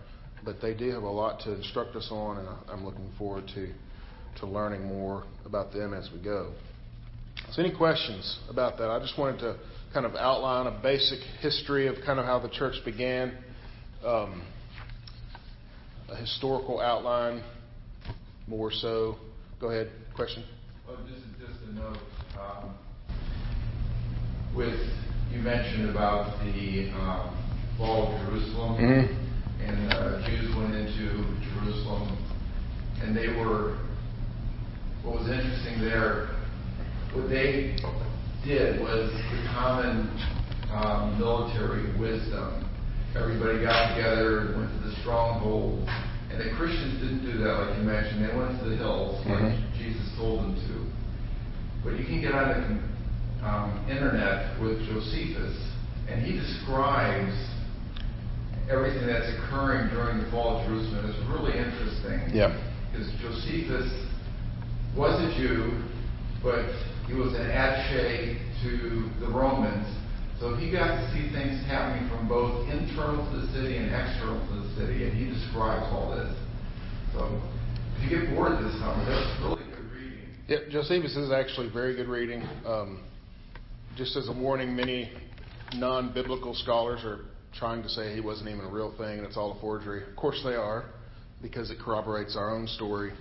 but 0.46 0.62
they 0.62 0.76
do 0.76 0.90
have 0.92 1.04
a 1.04 1.10
lot 1.10 1.40
to 1.42 1.54
instruct 1.54 1.96
us 1.96 2.08
on, 2.12 2.38
and 2.38 2.48
I'm 2.70 2.86
looking 2.86 3.10
forward 3.18 3.46
to, 3.56 3.74
to 4.40 4.46
learning 4.46 4.86
more 4.86 5.24
about 5.46 5.74
them 5.74 5.96
as 5.96 6.10
we 6.14 6.24
go. 6.24 6.54
So, 7.52 7.64
any 7.64 7.76
questions 7.76 8.40
about 8.50 8.78
that? 8.78 8.90
I 8.92 9.00
just 9.00 9.18
wanted 9.18 9.40
to 9.40 9.58
kind 9.94 10.06
of 10.06 10.16
outline 10.16 10.68
a 10.68 10.82
basic 10.82 11.20
history 11.42 11.88
of 11.88 11.96
kind 12.06 12.20
of 12.20 12.26
how 12.26 12.40
the 12.40 12.50
church 12.50 12.76
began, 12.86 13.38
um, 14.06 14.42
a 16.10 16.16
historical 16.16 16.80
outline 16.80 17.44
more 18.48 18.72
so. 18.72 19.18
Go 19.60 19.70
ahead. 19.70 19.92
Question? 20.16 20.44
Oh, 20.88 20.98
just, 21.08 21.24
just 21.40 21.62
a 21.70 21.74
note. 21.74 21.98
Um, 22.40 22.74
with 24.56 24.80
you 25.32 25.40
mentioned 25.40 25.90
about 25.90 26.40
the 26.44 26.90
um, 26.92 27.38
fall 27.78 28.14
of 28.14 28.28
Jerusalem, 28.28 28.78
mm-hmm. 28.78 29.64
and 29.64 29.94
uh, 29.94 30.28
Jews 30.28 30.56
went 30.56 30.76
into 30.76 31.24
Jerusalem, 31.54 32.18
and 33.02 33.16
they 33.16 33.28
were. 33.28 33.78
What 35.04 35.22
was 35.22 35.30
interesting 35.30 35.82
there, 35.82 36.30
what 37.14 37.28
they 37.28 37.76
did 38.46 38.82
was 38.82 39.12
the 39.12 39.40
common 39.54 40.10
um, 40.74 41.20
military 41.20 41.94
wisdom. 42.00 42.68
Everybody 43.16 43.62
got 43.62 43.96
together, 43.96 44.56
went 44.58 44.72
to 44.72 44.90
the 44.90 44.96
stronghold, 45.02 45.88
and 46.32 46.40
the 46.40 46.56
Christians 46.56 47.02
didn't 47.02 47.26
do 47.26 47.38
that, 47.44 47.54
like 47.54 47.78
you 47.78 47.84
mentioned. 47.84 48.24
They 48.24 48.36
went 48.36 48.58
to 48.64 48.70
the 48.70 48.78
hills, 48.78 49.20
like 49.28 49.52
mm-hmm. 49.52 49.78
Jesus 49.78 50.02
told 50.18 50.40
them 50.40 50.56
to. 50.56 50.76
But 51.84 52.00
you 52.00 52.06
can 52.06 52.22
get 52.22 52.32
on 52.32 52.48
the 52.50 53.46
um, 53.46 53.86
internet 53.90 54.60
with 54.62 54.80
Josephus, 54.88 55.58
and 56.08 56.24
he 56.24 56.34
describes 56.34 57.36
everything 58.70 59.06
that's 59.06 59.28
occurring 59.38 59.90
during 59.92 60.24
the 60.24 60.32
fall 60.32 60.58
of 60.58 60.66
Jerusalem. 60.66 61.12
It's 61.12 61.20
really 61.30 61.58
interesting. 61.58 62.32
Yeah. 62.34 62.56
Because 62.90 63.12
Josephus 63.20 63.92
was 64.96 65.20
a 65.20 65.36
Jew, 65.38 65.84
but 66.42 66.66
he 67.12 67.17
was 67.17 67.34
an 67.34 67.43
attaché 67.43 68.39
to 68.63 69.10
the 69.19 69.28
Romans. 69.28 69.86
So 70.39 70.56
he 70.56 70.71
got 70.71 70.95
to 70.95 71.12
see 71.12 71.30
things 71.36 71.60
happening 71.67 72.10
from 72.10 72.28
both 72.28 72.69
internal 72.69 73.30
to 73.32 73.45
the 73.45 73.47
city 73.52 73.78
and 73.78 73.91
external 73.91 74.39
to 74.47 74.54
the 74.63 74.76
city, 74.80 75.04
and 75.04 75.13
he 75.13 75.26
describes 75.26 75.86
all 75.91 76.15
this. 76.15 76.34
So 77.13 77.41
if 77.97 78.10
you 78.10 78.17
get 78.17 78.34
bored 78.34 78.54
this 78.63 78.71
summer, 78.80 79.04
that's 79.06 79.41
really 79.43 79.69
good 79.69 79.91
reading. 79.91 80.19
Yeah, 80.47 80.58
Josephus 80.71 81.17
is 81.17 81.32
actually 81.32 81.69
very 81.69 81.95
good 81.95 82.08
reading. 82.08 82.47
Um, 82.65 83.04
just 83.97 84.15
as 84.15 84.30
a 84.30 84.34
warning, 84.34 84.74
many 84.74 85.12
non 85.76 86.13
biblical 86.13 86.56
scholars 86.56 87.02
are 87.04 87.26
trying 87.54 87.84
to 87.84 87.89
say 87.89 88.15
he 88.15 88.21
wasn't 88.21 88.50
even 88.50 88.63
a 88.63 88.69
real 88.69 88.95
thing 88.97 89.19
and 89.19 89.28
it's 89.28 89.36
all 89.36 89.58
a 89.58 89.60
forgery. 89.60 90.10
Of 90.10 90.15
course 90.15 90.39
they 90.45 90.56
are, 90.56 90.86
because 91.41 91.71
it 91.71 91.78
corroborates 91.84 92.38
our 92.38 92.56
own 92.56 92.67
story. 92.67 93.12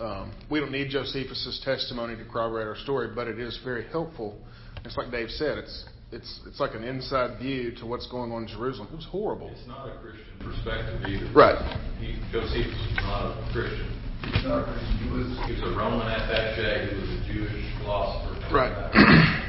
Um, 0.00 0.32
we 0.50 0.60
don't 0.60 0.72
need 0.72 0.90
Josephus' 0.90 1.60
testimony 1.64 2.16
to 2.16 2.24
corroborate 2.24 2.66
our 2.66 2.76
story, 2.76 3.08
but 3.14 3.28
it 3.28 3.38
is 3.38 3.58
very 3.64 3.86
helpful. 3.88 4.38
It's 4.84 4.96
like 4.96 5.10
Dave 5.10 5.30
said, 5.30 5.58
it's 5.58 5.84
it's 6.12 6.40
it's 6.46 6.60
like 6.60 6.74
an 6.74 6.84
inside 6.84 7.38
view 7.38 7.72
to 7.76 7.86
what's 7.86 8.06
going 8.08 8.30
on 8.30 8.42
in 8.42 8.48
Jerusalem. 8.48 8.88
It 8.92 8.96
was 8.96 9.08
horrible. 9.10 9.50
It's 9.50 9.66
not 9.66 9.88
a 9.88 9.98
Christian 9.98 10.38
perspective 10.38 11.00
either. 11.02 11.32
Right. 11.34 11.58
He, 11.98 12.14
Josephus 12.30 12.76
was 12.76 12.96
not 13.02 13.32
a 13.32 13.52
Christian. 13.52 13.90
He's 14.22 14.44
not 14.44 14.60
a 14.60 14.72
Christian. 14.72 14.96
He 15.02 15.08
was 15.10 15.26
he 15.46 15.52
was 15.54 15.62
a 15.64 15.76
Roman 15.76 16.06
attaché. 16.06 16.92
He 16.92 17.00
was 17.00 17.10
a 17.10 17.32
Jewish 17.32 17.78
philosopher. 17.80 18.54
Right. 18.54 18.74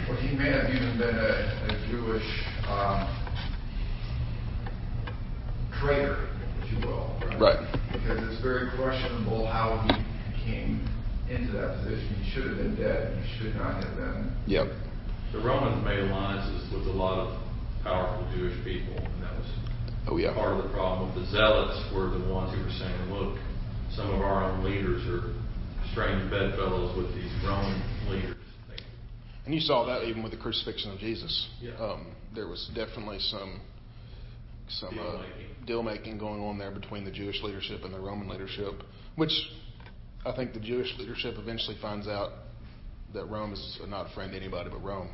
Well, 0.08 0.18
he 0.18 0.36
may 0.36 0.50
have 0.50 0.70
even 0.72 0.98
been 0.98 1.16
a, 1.20 1.36
a 1.68 1.88
Jewish 1.92 2.26
um, 2.66 3.04
traitor, 5.80 6.30
if 6.64 6.72
you 6.72 6.88
will. 6.88 7.12
Right? 7.38 7.60
right. 7.60 7.92
Because 7.92 8.18
it's 8.32 8.42
very 8.42 8.72
questionable 8.78 9.46
how 9.46 9.84
he 9.86 10.07
came 10.48 10.88
into 11.30 11.52
that 11.54 11.84
position. 11.84 12.16
He 12.24 12.32
should 12.32 12.48
have 12.48 12.58
been 12.58 12.76
dead. 12.76 13.12
He 13.20 13.38
should 13.38 13.56
not 13.56 13.84
have 13.84 13.96
been. 13.96 14.32
Yep. 14.48 14.68
The 15.34 15.40
Romans 15.40 15.84
made 15.84 16.00
alliances 16.00 16.72
with 16.72 16.88
a 16.88 16.96
lot 16.96 17.20
of 17.20 17.38
powerful 17.84 18.26
Jewish 18.34 18.56
people, 18.64 18.96
and 18.96 19.22
that 19.22 19.36
was 19.36 19.50
oh, 20.08 20.18
yeah. 20.18 20.34
part 20.34 20.56
of 20.56 20.64
the 20.64 20.70
problem. 20.72 21.12
The 21.20 21.30
Zealots 21.30 21.84
were 21.94 22.10
the 22.10 22.24
ones 22.32 22.56
who 22.56 22.64
were 22.64 22.78
saying, 22.80 23.12
look, 23.12 23.38
some 23.92 24.10
of 24.10 24.22
our 24.22 24.50
own 24.50 24.64
leaders 24.64 25.04
are 25.08 25.36
strange 25.92 26.32
bedfellows 26.32 26.96
with 26.96 27.14
these 27.14 27.32
Roman 27.44 27.82
leaders. 28.10 28.36
And 29.46 29.54
you 29.56 29.62
saw 29.62 29.86
that 29.86 30.04
even 30.04 30.24
with 30.24 30.34
the 30.34 30.38
crucifixion 30.38 30.92
of 30.92 31.00
Jesus. 31.00 31.48
Yeah. 31.62 31.72
Um, 31.80 32.08
there 32.36 32.48
was 32.48 32.70
definitely 32.76 33.20
some 33.20 33.62
some 34.70 34.94
deal, 34.94 35.04
uh, 35.04 35.66
deal 35.66 35.84
making 35.84 36.18
going 36.18 36.42
on 36.42 36.58
there 36.58 36.72
between 36.72 37.06
the 37.06 37.12
Jewish 37.12 37.42
leadership 37.42 37.86
and 37.86 37.94
the 37.94 38.00
Roman 38.00 38.28
leadership, 38.28 38.84
which 39.16 39.32
I 40.28 40.36
think 40.36 40.54
the 40.54 40.60
Jewish 40.60 40.94
leadership 41.00 41.36
eventually 41.38 41.78
finds 41.82 42.08
out 42.08 42.32
that 43.14 43.26
Rome 43.30 43.54
is 43.54 43.80
not 43.88 44.12
a 44.12 44.14
friend 44.14 44.32
to 44.32 44.38
anybody 44.38 44.70
but 44.70 44.84
Rome, 44.84 45.10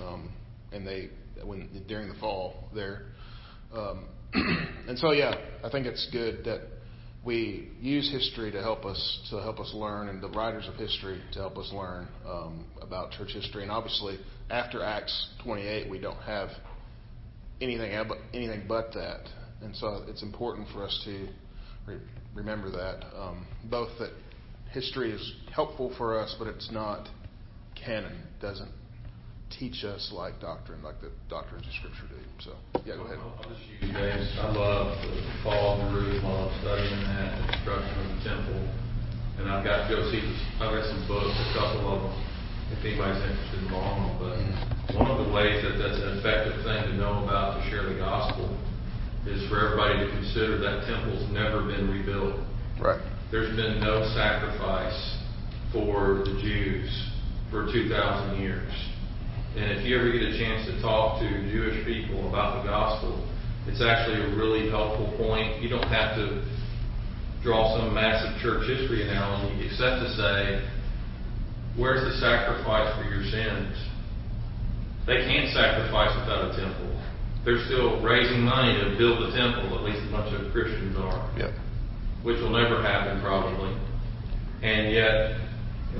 um, 0.00 0.32
and 0.72 0.86
they 0.86 1.10
when 1.44 1.68
during 1.86 2.08
the 2.08 2.14
fall 2.14 2.70
there, 2.74 3.02
um, 3.74 4.06
and 4.88 4.98
so 4.98 5.12
yeah, 5.12 5.34
I 5.62 5.68
think 5.68 5.86
it's 5.86 6.08
good 6.10 6.44
that 6.46 6.62
we 7.22 7.68
use 7.82 8.10
history 8.10 8.50
to 8.52 8.62
help 8.62 8.86
us 8.86 9.20
to 9.28 9.42
help 9.42 9.60
us 9.60 9.72
learn, 9.74 10.08
and 10.08 10.22
the 10.22 10.30
writers 10.30 10.66
of 10.68 10.76
history 10.76 11.20
to 11.32 11.38
help 11.40 11.58
us 11.58 11.70
learn 11.74 12.08
um, 12.26 12.64
about 12.80 13.10
church 13.10 13.32
history. 13.34 13.62
And 13.62 13.70
obviously, 13.70 14.18
after 14.48 14.82
Acts 14.82 15.28
28, 15.44 15.90
we 15.90 15.98
don't 15.98 16.22
have 16.22 16.48
anything 17.60 17.92
anything 18.32 18.64
but 18.66 18.94
that, 18.94 19.28
and 19.60 19.76
so 19.76 20.04
it's 20.08 20.22
important 20.22 20.66
for 20.72 20.82
us 20.82 21.02
to 21.04 21.28
re- 21.86 22.00
remember 22.34 22.70
that 22.70 23.04
um, 23.14 23.46
both 23.70 23.90
that 23.98 24.12
history 24.70 25.12
is 25.12 25.34
helpful 25.52 25.92
for 25.96 26.18
us, 26.18 26.34
but 26.38 26.48
it's 26.48 26.70
not 26.70 27.08
canon. 27.74 28.12
It 28.12 28.42
doesn't 28.42 28.70
teach 29.50 29.84
us 29.84 30.10
like 30.12 30.40
doctrine, 30.40 30.82
like 30.82 31.00
the 31.00 31.10
doctrines 31.30 31.66
of 31.66 31.72
Scripture 31.74 32.08
do. 32.10 32.20
So, 32.42 32.52
yeah, 32.84 32.96
go 32.96 33.06
ahead. 33.06 33.18
I'll 33.18 33.48
just 33.48 33.62
use 33.80 33.94
Dave's. 33.94 34.28
I 34.42 34.50
love 34.50 34.90
the 35.06 35.22
fall 35.42 35.80
of 35.80 35.92
Jerusalem. 35.92 36.26
I 36.26 36.34
love 36.34 36.52
studying 36.60 37.00
that, 37.06 37.30
the 37.40 37.52
destruction 37.52 37.94
of 37.94 38.08
the 38.10 38.20
temple. 38.26 38.60
And 39.38 39.52
I've 39.52 39.64
got 39.64 39.88
Josephus, 39.88 40.40
I've 40.60 40.72
got 40.72 40.84
some 40.88 41.04
books, 41.06 41.36
a 41.36 41.48
couple 41.52 41.84
of 41.92 42.08
them, 42.08 42.16
if 42.72 42.80
anybody's 42.80 43.20
interested 43.20 43.64
in 43.64 43.72
long. 43.72 44.16
But 44.16 44.40
one 44.96 45.12
of 45.12 45.20
the 45.20 45.28
ways 45.28 45.60
that 45.60 45.76
that's 45.76 46.00
an 46.00 46.18
effective 46.18 46.56
thing 46.64 46.88
to 46.88 46.94
know 46.96 47.20
about 47.24 47.60
to 47.60 47.68
share 47.68 47.84
the 47.84 48.00
gospel 48.00 48.48
is 49.28 49.44
for 49.50 49.60
everybody 49.60 50.00
to 50.04 50.08
consider 50.08 50.56
that 50.58 50.88
temple's 50.88 51.28
never 51.30 51.60
been 51.68 51.90
rebuilt. 51.92 52.40
Right. 52.80 53.00
There's 53.30 53.54
been 53.56 53.80
no 53.80 54.06
sacrifice 54.14 55.18
for 55.72 56.22
the 56.24 56.38
Jews 56.40 56.88
for 57.50 57.66
2,000 57.72 58.40
years. 58.40 58.70
And 59.56 59.72
if 59.72 59.84
you 59.84 59.98
ever 59.98 60.12
get 60.12 60.22
a 60.22 60.38
chance 60.38 60.68
to 60.70 60.80
talk 60.80 61.18
to 61.20 61.26
Jewish 61.50 61.84
people 61.84 62.28
about 62.28 62.62
the 62.62 62.70
gospel, 62.70 63.26
it's 63.66 63.82
actually 63.82 64.22
a 64.22 64.36
really 64.36 64.70
helpful 64.70 65.10
point. 65.18 65.60
You 65.60 65.68
don't 65.68 65.88
have 65.90 66.14
to 66.16 66.44
draw 67.42 67.76
some 67.78 67.94
massive 67.94 68.40
church 68.42 68.68
history 68.68 69.02
analogy 69.02 69.66
except 69.66 70.06
to 70.06 70.08
say, 70.14 70.62
where's 71.76 72.06
the 72.06 72.14
sacrifice 72.22 72.94
for 72.94 73.10
your 73.10 73.24
sins? 73.26 73.74
They 75.06 75.26
can't 75.26 75.50
sacrifice 75.50 76.14
without 76.14 76.50
a 76.50 76.56
temple. 76.58 76.94
They're 77.44 77.64
still 77.66 78.02
raising 78.02 78.42
money 78.42 78.74
to 78.82 78.94
build 78.98 79.22
the 79.22 79.34
temple, 79.34 79.78
at 79.78 79.82
least 79.82 80.02
a 80.06 80.10
bunch 80.10 80.34
of 80.34 80.52
Christians 80.52 80.96
are. 80.98 81.30
Yep. 81.38 81.65
Which 82.26 82.42
will 82.42 82.50
never 82.50 82.82
happen 82.82 83.22
probably. 83.22 83.70
And 84.66 84.90
yet 84.90 85.38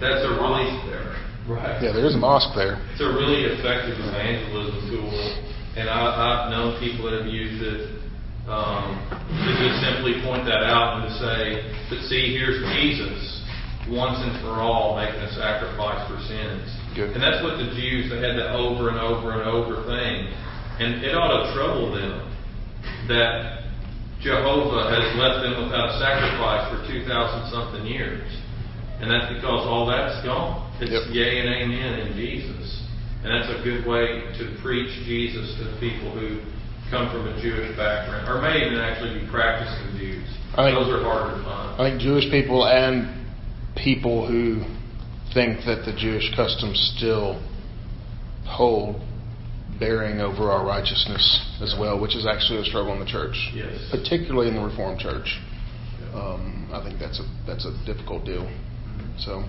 that's 0.03 0.27
a 0.27 0.33
really 0.35 0.67
there. 0.91 1.15
Right. 1.47 1.79
Yeah, 1.79 1.95
there 1.95 2.05
is 2.05 2.19
a 2.19 2.19
mosque 2.19 2.51
there. 2.59 2.83
It's 2.91 3.01
a 3.01 3.15
really 3.15 3.47
effective 3.47 3.95
evangelism 3.95 4.91
tool, 4.91 5.15
and 5.79 5.87
I, 5.87 5.95
I've 5.95 6.51
known 6.51 6.75
people 6.83 7.07
that 7.07 7.23
have 7.23 7.31
used 7.31 7.63
it 7.63 8.03
um, 8.51 8.99
to 9.07 9.51
just 9.55 9.79
simply 9.79 10.19
point 10.27 10.43
that 10.51 10.67
out 10.67 10.99
and 10.99 11.07
to 11.07 11.13
say, 11.23 11.63
but 11.87 12.03
see, 12.11 12.35
here's 12.35 12.59
Jesus 12.75 13.47
once 13.87 14.19
and 14.19 14.43
for 14.43 14.59
all 14.59 14.99
making 14.99 15.23
a 15.23 15.31
sacrifice 15.39 16.03
for 16.11 16.19
sins. 16.27 16.67
Good. 16.99 17.15
And 17.15 17.23
that's 17.23 17.39
what 17.47 17.59
the 17.59 17.71
Jews, 17.79 18.11
they 18.11 18.19
had 18.19 18.35
that 18.35 18.51
over 18.59 18.91
and 18.91 18.99
over 18.99 19.39
and 19.39 19.47
over 19.47 19.87
thing. 19.87 20.27
And 20.83 21.07
it 21.07 21.15
ought 21.15 21.47
to 21.47 21.55
trouble 21.55 21.95
them 21.95 22.27
that 23.07 23.66
Jehovah 24.21 24.89
has 24.91 25.17
left 25.17 25.43
them 25.43 25.65
without 25.65 25.91
a 25.91 25.99
sacrifice 25.99 26.65
for 26.73 26.81
2,000 26.91 27.51
something 27.51 27.87
years. 27.87 28.25
And 29.01 29.11
that's 29.11 29.33
because 29.33 29.67
all 29.67 29.87
that's 29.87 30.25
gone. 30.25 30.65
It's 30.81 30.91
Yep. 30.91 31.03
yea 31.13 31.41
and 31.41 31.49
amen 31.49 32.01
in 32.01 32.17
Jesus. 32.17 32.83
And 33.25 33.33
that's 33.33 33.49
a 33.49 33.63
good 33.63 33.87
way 33.87 34.23
to 34.39 34.45
preach 34.63 34.91
Jesus 35.05 35.55
to 35.59 35.65
people 35.81 36.11
who 36.11 36.39
come 36.91 37.11
from 37.11 37.27
a 37.29 37.41
Jewish 37.41 37.77
background, 37.77 38.29
or 38.29 38.41
may 38.41 38.65
even 38.65 38.79
actually 38.79 39.21
be 39.21 39.27
practicing 39.27 39.99
Jews. 39.99 40.29
I 40.57 40.65
think- 40.65 40.79
Those 40.79 40.95
are 40.95 41.03
harder 41.03 41.37
to 41.37 41.43
find. 41.43 41.81
I 41.81 41.91
think 41.91 42.01
Jewish 42.01 42.31
people 42.31 42.67
and 42.67 43.09
people 43.75 44.27
who 44.27 44.61
think 45.35 45.65
that 45.65 45.85
the 45.85 45.93
Jewish 45.93 46.35
customs 46.35 46.81
still 46.97 47.37
hold 48.47 49.01
bearing 49.79 50.21
over 50.21 50.51
our 50.51 50.65
righteousness 50.67 51.23
as 51.61 51.75
well, 51.79 52.01
which 52.01 52.17
is 52.17 52.27
actually 52.27 52.61
a 52.61 52.65
struggle 52.65 52.93
in 52.95 53.01
the 53.01 53.07
church, 53.07 53.37
Yes. 53.55 53.89
particularly 53.91 54.49
in 54.49 54.55
the 54.55 54.63
Reformed 54.63 55.01
Church. 55.01 55.39
Um, 56.15 56.71
I 56.73 56.83
think 56.83 56.99
that's 56.99 57.21
a 57.21 57.25
that's 57.47 57.67
a 57.67 57.73
difficult 57.85 58.25
deal. 58.25 58.49
So, 59.19 59.45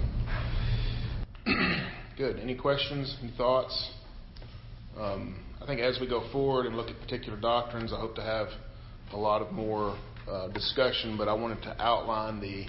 good. 2.18 2.40
Any 2.40 2.56
questions? 2.56 3.16
Any 3.22 3.32
thoughts? 3.38 3.92
Um, 5.00 5.44
I 5.62 5.66
think 5.66 5.80
as 5.82 6.00
we 6.00 6.08
go 6.08 6.30
forward 6.32 6.66
and 6.66 6.76
look 6.76 6.90
at 6.90 7.00
particular 7.00 7.40
doctrines, 7.40 7.94
I 7.94 8.00
hope 8.00 8.16
to 8.16 8.22
have 8.22 8.48
a 9.14 9.18
lot 9.18 9.42
of 9.42 9.52
more 9.54 9.98
uh, 10.30 10.48
discussion. 10.50 11.16
But 11.18 11.28
I 11.28 11.34
wanted 11.34 11.62
to 11.64 11.82
outline 11.82 12.40
the 12.42 12.66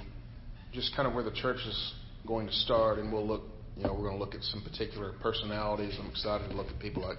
just 0.72 0.94
kind 0.94 1.08
of 1.08 1.14
where 1.14 1.24
the 1.24 1.32
church 1.32 1.58
is 1.66 1.94
going 2.26 2.46
to 2.46 2.52
start, 2.52 2.98
and 2.98 3.12
we'll 3.12 3.26
look. 3.26 3.42
You 3.76 3.84
know, 3.84 3.92
we're 3.94 4.08
going 4.08 4.18
to 4.18 4.24
look 4.24 4.34
at 4.34 4.42
some 4.42 4.60
particular 4.62 5.12
personalities. 5.22 5.96
I'm 6.00 6.10
excited 6.10 6.48
to 6.50 6.56
look 6.56 6.66
at 6.66 6.78
people 6.80 7.02
like 7.02 7.18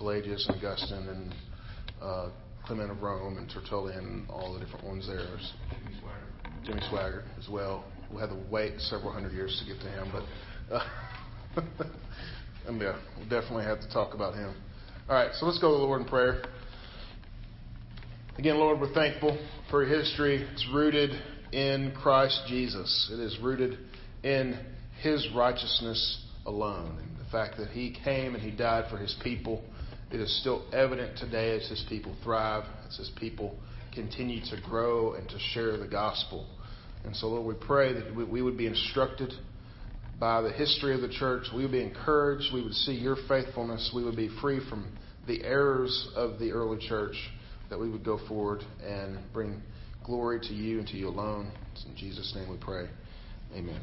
Pelagius 0.00 0.46
and 0.48 0.56
Augustine 0.56 1.08
and 1.08 1.34
uh, 2.00 2.30
Clement 2.64 2.90
of 2.90 3.02
Rome 3.02 3.36
and 3.36 3.50
Tertullian 3.50 3.98
and 3.98 4.30
all 4.30 4.54
the 4.54 4.60
different 4.60 4.86
ones 4.86 5.06
there. 5.06 5.26
Jimmy 6.64 6.80
Swaggart 6.90 7.24
as 7.38 7.50
well. 7.50 7.84
We'll 8.10 8.20
have 8.20 8.30
to 8.30 8.50
wait 8.50 8.80
several 8.80 9.12
hundred 9.12 9.34
years 9.34 9.62
to 9.62 9.70
get 9.70 9.82
to 9.82 9.90
him, 9.90 10.10
but 10.10 10.74
uh, 10.74 10.84
and 12.66 12.80
yeah, 12.80 12.98
we'll 13.18 13.28
definitely 13.28 13.64
have 13.64 13.80
to 13.82 13.90
talk 13.92 14.14
about 14.14 14.34
him. 14.34 14.54
All 15.06 15.16
right, 15.16 15.32
so 15.34 15.44
let's 15.44 15.58
go 15.58 15.70
to 15.70 15.76
the 15.76 15.84
Lord 15.84 16.00
in 16.00 16.08
prayer. 16.08 16.44
Again, 18.38 18.56
Lord, 18.56 18.80
we're 18.80 18.94
thankful 18.94 19.38
for 19.70 19.84
your 19.84 19.98
history. 19.98 20.48
It's 20.50 20.66
rooted 20.72 21.10
in 21.52 21.92
Christ 22.00 22.40
Jesus. 22.48 23.10
It 23.12 23.20
is 23.20 23.38
rooted 23.42 23.76
in 24.22 24.58
His 25.02 25.28
righteousness 25.36 26.24
alone, 26.46 26.98
and 27.02 27.26
the 27.26 27.30
fact 27.30 27.58
that 27.58 27.68
He 27.68 27.94
came 28.02 28.34
and 28.34 28.42
He 28.42 28.50
died 28.50 28.86
for 28.90 28.96
His 28.96 29.14
people. 29.22 29.62
It 30.10 30.20
is 30.20 30.40
still 30.40 30.64
evident 30.72 31.18
today 31.18 31.56
as 31.56 31.68
His 31.68 31.84
people 31.88 32.16
thrive, 32.22 32.64
as 32.88 32.96
His 32.96 33.10
people 33.16 33.56
continue 33.94 34.40
to 34.46 34.60
grow 34.60 35.14
and 35.14 35.28
to 35.28 35.38
share 35.52 35.76
the 35.76 35.86
gospel. 35.86 36.46
And 37.04 37.14
so, 37.16 37.28
Lord, 37.28 37.46
we 37.46 37.66
pray 37.66 37.92
that 37.92 38.14
we, 38.14 38.42
would 38.42 38.58
be 38.58 38.66
instructed 38.66 39.32
by 40.18 40.42
the 40.42 40.50
history 40.50 40.94
of 40.94 41.00
the 41.00 41.08
church. 41.08 41.46
We 41.54 41.62
would 41.62 41.72
be 41.72 41.82
encouraged. 41.82 42.52
We 42.52 42.62
would 42.62 42.74
see 42.74 42.92
your 42.92 43.16
faithfulness. 43.28 43.92
We 43.94 44.04
would 44.04 44.16
be 44.16 44.28
free 44.40 44.60
from 44.68 44.98
the 45.26 45.42
errors 45.44 46.08
of 46.14 46.38
the 46.38 46.52
early 46.52 46.78
church. 46.86 47.16
That 47.70 47.78
we 47.78 47.88
would 47.88 48.04
go 48.04 48.18
forward 48.26 48.64
and 48.84 49.18
bring 49.32 49.62
glory 50.04 50.40
to 50.40 50.52
you 50.52 50.80
and 50.80 50.88
to 50.88 50.96
you 50.96 51.08
alone. 51.08 51.52
It's 51.72 51.84
in 51.84 51.96
Jesus' 51.96 52.34
name 52.34 52.50
we 52.50 52.56
pray. 52.56 52.88
Amen. 53.54 53.80